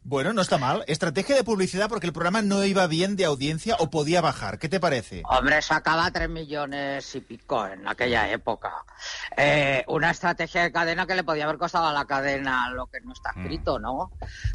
Bueno, 0.07 0.33
no 0.33 0.43
está 0.43 0.59
mal. 0.59 0.83
Estrategia 0.85 1.33
de 1.33 1.43
publicidad 1.43 1.89
porque 1.89 2.05
el 2.05 2.13
programa 2.13 2.43
no 2.43 2.63
iba 2.63 2.85
bien 2.85 3.15
de 3.15 3.25
audiencia 3.25 3.75
o 3.79 3.89
podía 3.89 4.21
bajar. 4.21 4.59
¿Qué 4.59 4.69
te 4.69 4.79
parece? 4.79 5.23
Hombre, 5.27 5.59
sacaba 5.63 6.11
tres 6.11 6.29
millones 6.29 7.15
y 7.15 7.21
pico 7.21 7.65
en 7.65 7.87
aquella 7.87 8.29
época. 8.29 8.71
Eh, 9.35 9.83
una 9.87 10.11
estrategia 10.11 10.61
de 10.61 10.71
cadena 10.71 11.07
que 11.07 11.15
le 11.15 11.23
podía 11.23 11.45
haber 11.45 11.57
costado 11.57 11.87
a 11.87 11.91
la 11.91 12.05
cadena 12.05 12.69
lo 12.69 12.85
que 12.85 13.01
no 13.01 13.13
está 13.13 13.31
escrito, 13.31 13.79
¿no? 13.79 14.11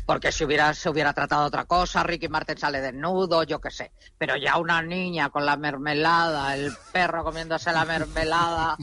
Porque 0.07 0.31
si 0.31 0.45
hubiera, 0.45 0.73
se 0.73 0.89
hubiera 0.89 1.13
tratado 1.15 1.47
otra 1.47 1.65
cosa, 1.65 2.05
Ricky 2.05 2.29
Martin 2.29 2.57
sale 2.57 2.81
desnudo, 2.81 3.43
yo 3.43 3.61
qué 3.61 3.73
sé. 3.73 3.91
Pero 4.19 4.37
ya 4.37 4.57
una 4.57 4.81
niña 4.83 5.31
con 5.31 5.45
la 5.45 5.57
mermelada, 5.57 6.55
el 6.55 6.73
perro 6.93 7.25
comiéndose 7.25 7.73
la 7.73 7.85
mermelada, 7.85 8.77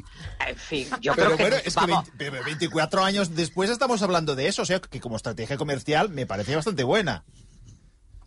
en 0.46 0.58
fin, 0.58 0.90
yo 1.00 1.14
pero 1.16 1.28
creo 1.28 1.38
que, 1.38 1.44
bueno, 1.44 1.56
es 1.64 1.74
que 1.74 1.80
vamos, 1.80 2.06
20 2.14 2.32
pero 2.32 2.44
24 2.44 3.04
años 3.06 3.36
después 3.38 3.70
estamos 3.70 4.02
hablando 4.02 4.36
de 4.36 4.50
eso. 4.50 4.64
O 4.64 4.66
sea, 4.66 4.82
que 4.82 5.00
como 5.00 5.16
estrategia 5.16 5.56
comercial 5.56 6.10
me 6.10 6.26
parece 6.26 6.57
bastante 6.58 6.84
buena. 6.84 7.24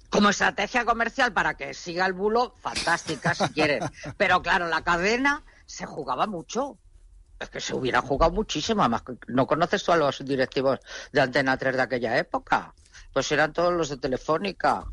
como 0.08 0.30
estrategia 0.30 0.84
comercial 0.84 1.32
para 1.32 1.54
que 1.54 1.72
siga 1.72 2.04
el 2.06 2.12
bulo, 2.12 2.54
fantástica 2.60 3.34
si 3.34 3.48
quieren. 3.50 3.80
Pero 4.16 4.42
claro, 4.42 4.66
la 4.68 4.82
cadena 4.82 5.44
se 5.66 5.86
jugaba 5.86 6.26
mucho. 6.26 6.78
Es 7.38 7.48
que 7.48 7.60
se 7.60 7.74
hubiera 7.74 8.02
jugado 8.02 8.32
muchísimo. 8.32 8.82
Además, 8.82 9.02
¿no 9.28 9.46
conoces 9.46 9.82
tú 9.84 9.92
a 9.92 9.96
los 9.96 10.24
directivos 10.24 10.80
de 11.12 11.20
Antena 11.20 11.56
3 11.56 11.76
de 11.76 11.82
aquella 11.82 12.18
época? 12.18 12.74
Pues 13.12 13.30
eran 13.32 13.52
todos 13.52 13.72
los 13.72 13.88
de 13.88 13.96
Telefónica. 13.96 14.84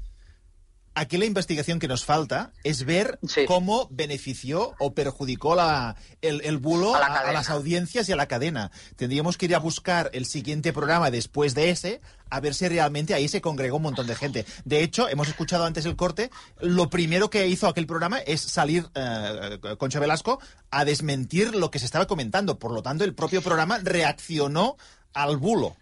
Aquí 1.00 1.18
la 1.18 1.26
investigación 1.26 1.78
que 1.78 1.88
nos 1.88 2.04
falta 2.06 2.54
es 2.64 2.84
ver 2.84 3.20
cómo 3.46 3.88
benefició 3.92 4.74
o 4.80 4.96
perjudicó 4.96 5.54
la, 5.54 5.96
el, 6.24 6.42
el 6.44 6.58
bulo 6.58 6.96
A 6.96 7.00
la 7.00 7.06
a, 7.06 7.10
a 7.10 7.14
cadena. 7.14 7.34
las 7.34 7.50
audiencias 7.52 8.10
y 8.10 8.14
a 8.14 8.16
la 8.16 8.28
cadena. 8.28 8.72
Tendríamos 8.96 9.38
que 9.38 9.46
ir 9.46 9.54
a 9.54 9.60
buscar 9.60 10.10
el 10.14 10.26
siguiente 10.26 10.74
programa 10.74 11.12
después 11.12 11.54
de 11.54 11.70
ese, 11.70 12.02
a 12.32 12.40
ver 12.40 12.56
si 12.56 12.68
realmente 12.68 13.14
ahí 13.14 13.28
se 13.28 13.42
congregó 13.42 13.78
un 13.78 13.84
montón 13.84 14.08
de 14.08 14.16
gente. 14.16 14.46
De 14.66 14.82
hecho, 14.82 15.08
hemos 15.08 15.28
escuchado 15.28 15.66
antes 15.66 15.86
el 15.86 15.96
corte, 15.96 16.32
lo 16.62 16.90
primero 16.90 17.30
que 17.30 17.48
hizo 17.48 17.68
aquel 17.68 17.86
programa 17.86 18.18
es 18.18 18.42
salir 18.42 18.88
eh, 18.96 19.60
Concha 19.78 20.00
Velasco 20.00 20.40
a 20.72 20.84
desmentir 20.84 21.54
lo 21.54 21.70
que 21.70 21.78
se 21.78 21.86
estaba 21.86 22.08
comentando. 22.08 22.58
Por 22.58 22.72
lo 22.72 22.82
tanto, 22.82 23.04
el 23.04 23.14
propio 23.14 23.44
programa 23.44 23.78
reaccionó 23.84 24.78
al 25.14 25.38
bulo. 25.38 25.76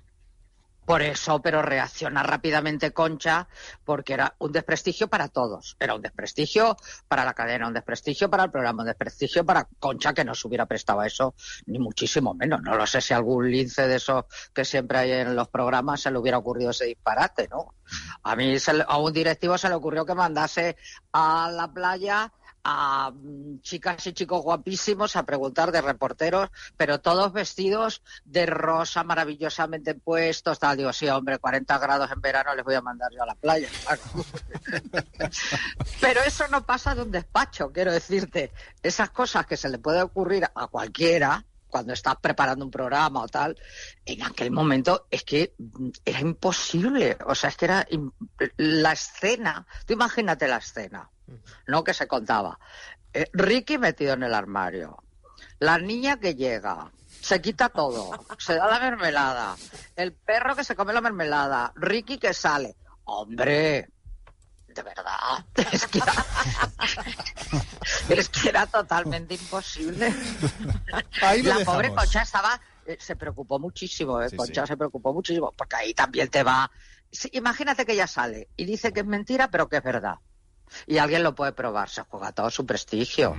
Por 0.86 1.02
eso, 1.02 1.42
pero 1.42 1.62
reacciona 1.62 2.22
rápidamente 2.22 2.92
Concha, 2.92 3.48
porque 3.84 4.14
era 4.14 4.36
un 4.40 4.52
desprestigio 4.52 5.08
para 5.08 5.30
todos. 5.30 5.76
Era 5.80 5.96
un 5.96 6.02
desprestigio 6.02 6.78
para 7.08 7.26
la 7.26 7.34
cadena, 7.34 7.68
un 7.68 7.74
desprestigio 7.74 8.30
para 8.30 8.44
el 8.44 8.52
programa, 8.52 8.84
un 8.84 8.88
desprestigio 8.88 9.44
para 9.44 9.68
Concha, 9.80 10.14
que 10.14 10.24
no 10.24 10.36
se 10.36 10.48
hubiera 10.48 10.68
prestado 10.68 11.00
a 11.00 11.08
eso, 11.08 11.34
ni 11.66 11.80
muchísimo 11.80 12.34
menos. 12.36 12.62
No 12.62 12.76
lo 12.76 12.86
sé 12.86 13.02
si 13.02 13.14
algún 13.14 13.50
lince 13.50 13.88
de 13.88 13.96
esos 13.96 14.26
que 14.54 14.64
siempre 14.64 15.00
hay 15.00 15.12
en 15.12 15.36
los 15.36 15.48
programas 15.48 16.02
se 16.02 16.12
le 16.12 16.20
hubiera 16.20 16.38
ocurrido 16.38 16.70
ese 16.70 16.86
disparate, 16.86 17.48
¿no? 17.48 17.74
A 18.24 18.36
mí, 18.36 18.60
se 18.60 18.84
a 18.88 18.98
un 18.98 19.14
directivo 19.14 19.58
se 19.58 19.70
le 19.70 19.76
ocurrió 19.76 20.06
que 20.06 20.16
mandase 20.16 20.76
a 21.12 21.50
la 21.52 21.72
playa 21.72 22.32
a 22.68 23.12
mm, 23.12 23.62
chicas 23.62 24.08
y 24.08 24.14
chicos 24.14 24.42
guapísimos 24.42 25.16
a 25.16 25.24
preguntar 25.24 25.72
de 25.72 25.82
reporteros, 25.82 26.50
pero 26.76 27.00
todos 27.00 27.32
vestidos 27.32 28.02
de 28.26 28.48
rosa, 28.48 29.04
maravillosamente 29.04 29.94
puestos, 29.94 30.58
tal. 30.58 30.78
Digo, 30.78 30.92
sí, 30.92 31.08
hombre, 31.08 31.38
40 31.38 31.78
grados 31.78 32.12
en 32.12 32.20
verano 32.22 32.56
les 32.56 32.66
voy 32.66 32.74
a 32.74 32.82
mandar 32.82 33.12
yo 33.14 33.22
a 33.22 33.28
la 33.28 33.36
playa. 33.36 33.70
pero 36.02 36.22
eso 36.24 36.48
no 36.48 36.66
pasa 36.66 36.96
de 36.96 37.04
un 37.04 37.12
despacho, 37.12 37.72
quiero 37.72 37.94
decirte. 37.94 38.52
Esas 38.82 39.12
cosas 39.12 39.46
que 39.46 39.58
se 39.58 39.70
le 39.70 39.78
puede 39.78 40.02
ocurrir 40.02 40.46
a 40.54 40.68
cualquiera 40.68 41.46
cuando 41.70 41.94
estás 41.94 42.16
preparando 42.16 42.66
un 42.66 42.72
programa 42.72 43.22
o 43.22 43.28
tal, 43.28 43.58
en 44.06 44.24
aquel 44.24 44.50
momento 44.50 45.08
es 45.12 45.24
que 45.24 45.54
mm, 45.58 45.90
era 46.04 46.20
imposible. 46.20 47.16
O 47.28 47.36
sea, 47.36 47.52
es 47.52 47.58
que 47.58 47.66
era 47.66 47.88
la 48.58 48.94
escena. 48.94 49.68
Tú 49.86 49.94
imagínate 49.94 50.48
la 50.48 50.58
escena. 50.58 51.12
¿No? 51.68 51.84
Que 51.84 51.94
se 51.94 52.08
contaba. 52.08 52.60
Eh, 53.14 53.30
Ricky 53.34 53.78
metido 53.78 54.14
en 54.14 54.24
el 54.24 54.34
armario. 54.34 55.04
La 55.60 55.78
niña 55.78 56.20
que 56.20 56.36
llega. 56.36 56.92
Se 57.22 57.42
quita 57.42 57.70
todo. 57.70 58.12
Se 58.38 58.56
da 58.56 58.68
la 58.68 58.80
mermelada. 58.80 59.56
El 59.96 60.14
perro 60.14 60.56
que 60.56 60.64
se 60.64 60.76
come 60.76 60.94
la 60.94 61.02
mermelada. 61.02 61.72
Ricky 61.76 62.18
que 62.18 62.34
sale. 62.34 62.76
Hombre. 63.06 63.90
De 64.68 64.84
verdad. 64.84 65.46
Es 65.72 65.88
que 65.88 66.00
era, 66.00 66.14
es 68.10 68.30
que 68.30 68.50
era 68.50 68.66
totalmente 68.66 69.36
imposible. 69.36 70.14
Ahí 71.22 71.42
La 71.44 71.64
pobre. 71.64 71.94
Concha 71.94 72.24
estaba, 72.24 72.60
eh, 72.86 72.98
se 73.00 73.16
preocupó 73.16 73.58
muchísimo, 73.58 74.22
eh, 74.22 74.30
Sí, 74.30 74.36
Concha 74.36 74.68
se 74.68 74.76
preocupó 74.76 75.14
muchísimo, 75.14 75.54
porque 75.56 75.78
ahí 75.78 75.94
también 75.94 76.28
te 76.28 76.44
va. 76.44 76.70
Sí, 77.10 77.30
imagínate 77.32 77.86
que 77.86 77.94
ella 77.94 78.08
sale 78.08 78.50
y 78.58 78.66
dice 78.66 78.92
que 78.92 79.00
es 79.00 79.06
mentira, 79.06 79.50
pero 79.50 79.70
que 79.70 79.78
es 79.78 79.84
verdad. 79.84 80.16
Y 80.88 80.98
alguien 80.98 81.24
lo 81.24 81.36
puede 81.36 81.52
probar, 81.54 81.90
se 81.90 82.02
juega 82.04 82.32
todo 82.32 82.50
su 82.50 82.66
prestigio. 82.66 83.36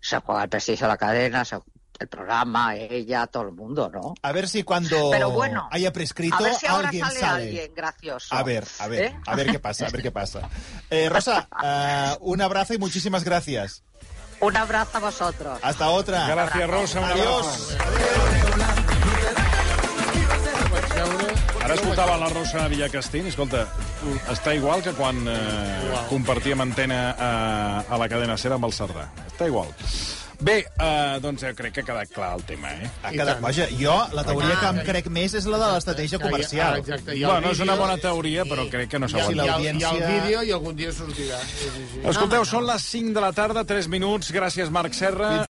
Se 0.00 0.18
juega 0.20 0.44
el 0.44 0.48
prestigio 0.48 0.86
de 0.86 0.92
la 0.92 0.96
cadena, 0.96 1.44
se- 1.44 1.58
el 1.98 2.08
programa, 2.08 2.76
ella, 2.76 3.26
todo 3.26 3.42
el 3.42 3.52
mundo, 3.52 3.90
¿no? 3.92 4.14
A 4.22 4.32
ver 4.32 4.48
si 4.48 4.62
cuando 4.62 5.10
Pero 5.10 5.30
bueno, 5.32 5.68
haya 5.70 5.92
prescrito 5.92 6.36
a 6.36 6.40
ver 6.42 6.54
si 6.54 6.66
ahora 6.66 6.88
alguien 6.88 7.04
sale, 7.04 7.20
sale. 7.20 7.42
alguien 7.44 7.74
gracioso. 7.74 8.34
A 8.34 8.42
ver, 8.42 8.64
a 8.78 8.88
ver, 8.88 9.02
¿Eh? 9.02 9.16
a 9.26 9.36
ver 9.36 9.50
qué 9.50 9.58
pasa, 9.58 9.86
a 9.86 9.90
ver 9.90 10.00
qué 10.00 10.10
pasa. 10.10 10.48
Eh, 10.88 11.10
Rosa, 11.10 11.46
eh, 11.62 12.16
un 12.20 12.40
abrazo 12.40 12.72
y 12.72 12.78
muchísimas 12.78 13.22
gracias. 13.22 13.82
Un 14.40 14.56
abrazo 14.56 14.96
a 14.96 15.00
vosotros. 15.00 15.58
Hasta 15.62 15.90
otra. 15.90 16.26
Gràcies, 16.26 16.66
Rosa. 16.66 17.00
Un 17.00 17.04
Adiós. 17.10 17.76
Ara 17.78 18.29
escoltava 21.80 22.16
la 22.20 22.28
Rosa 22.28 22.68
Villacastín, 22.68 23.26
escolta, 23.30 23.64
està 24.30 24.54
igual 24.56 24.82
que 24.84 24.92
quan 24.96 25.20
eh, 25.28 25.98
compartíem 26.10 26.60
antena 26.60 27.02
a, 27.16 27.30
a 27.88 28.00
la 28.00 28.08
cadena 28.10 28.36
SER 28.40 28.56
amb 28.58 28.68
el 28.68 28.74
Cerdà. 28.76 29.08
Està 29.30 29.48
igual. 29.48 29.70
Bé, 30.40 30.62
uh, 30.80 31.18
doncs 31.20 31.42
jo 31.44 31.50
crec 31.52 31.74
que 31.76 31.82
ha 31.82 31.84
quedat 31.84 32.12
clar 32.14 32.30
el 32.38 32.42
tema, 32.48 32.70
eh? 32.72 32.86
Ha 33.04 33.10
quedat, 33.12 33.42
vaja, 33.44 33.66
jo, 33.76 33.92
la 34.16 34.22
teoria 34.24 34.54
que 34.56 34.70
em 34.70 34.78
crec 34.86 35.10
més 35.12 35.34
és 35.36 35.44
la 35.44 35.58
de 35.60 35.68
l'estratègia 35.74 36.20
comercial. 36.22 36.78
ah, 36.78 36.80
exacte, 36.80 37.12
el 37.12 37.26
Bueno, 37.26 37.50
és 37.52 37.60
una 37.60 37.76
bona 37.76 37.98
teoria, 38.00 38.46
però 38.48 38.64
crec 38.72 38.88
que 38.94 38.98
no 39.02 39.08
Hi 39.10 39.18
ha, 39.18 39.26
s'aguanta. 39.26 39.44
hi 39.60 39.68
ha, 39.68 39.74
hi 39.74 39.84
ha 39.84 39.90
el 39.90 40.00
vídeo 40.06 40.42
i 40.48 40.54
algun 40.56 40.76
dia 40.80 40.94
sortirà. 40.96 41.42
Sí, 41.44 41.68
sí, 41.68 41.84
sí. 41.92 42.00
Escolteu, 42.08 42.46
són 42.48 42.64
les 42.70 42.88
5 42.88 43.12
de 43.18 43.26
la 43.26 43.32
tarda, 43.36 43.66
3 43.68 43.88
minuts. 43.92 44.32
Gràcies, 44.32 44.72
Marc 44.72 44.96
Serra. 44.96 45.42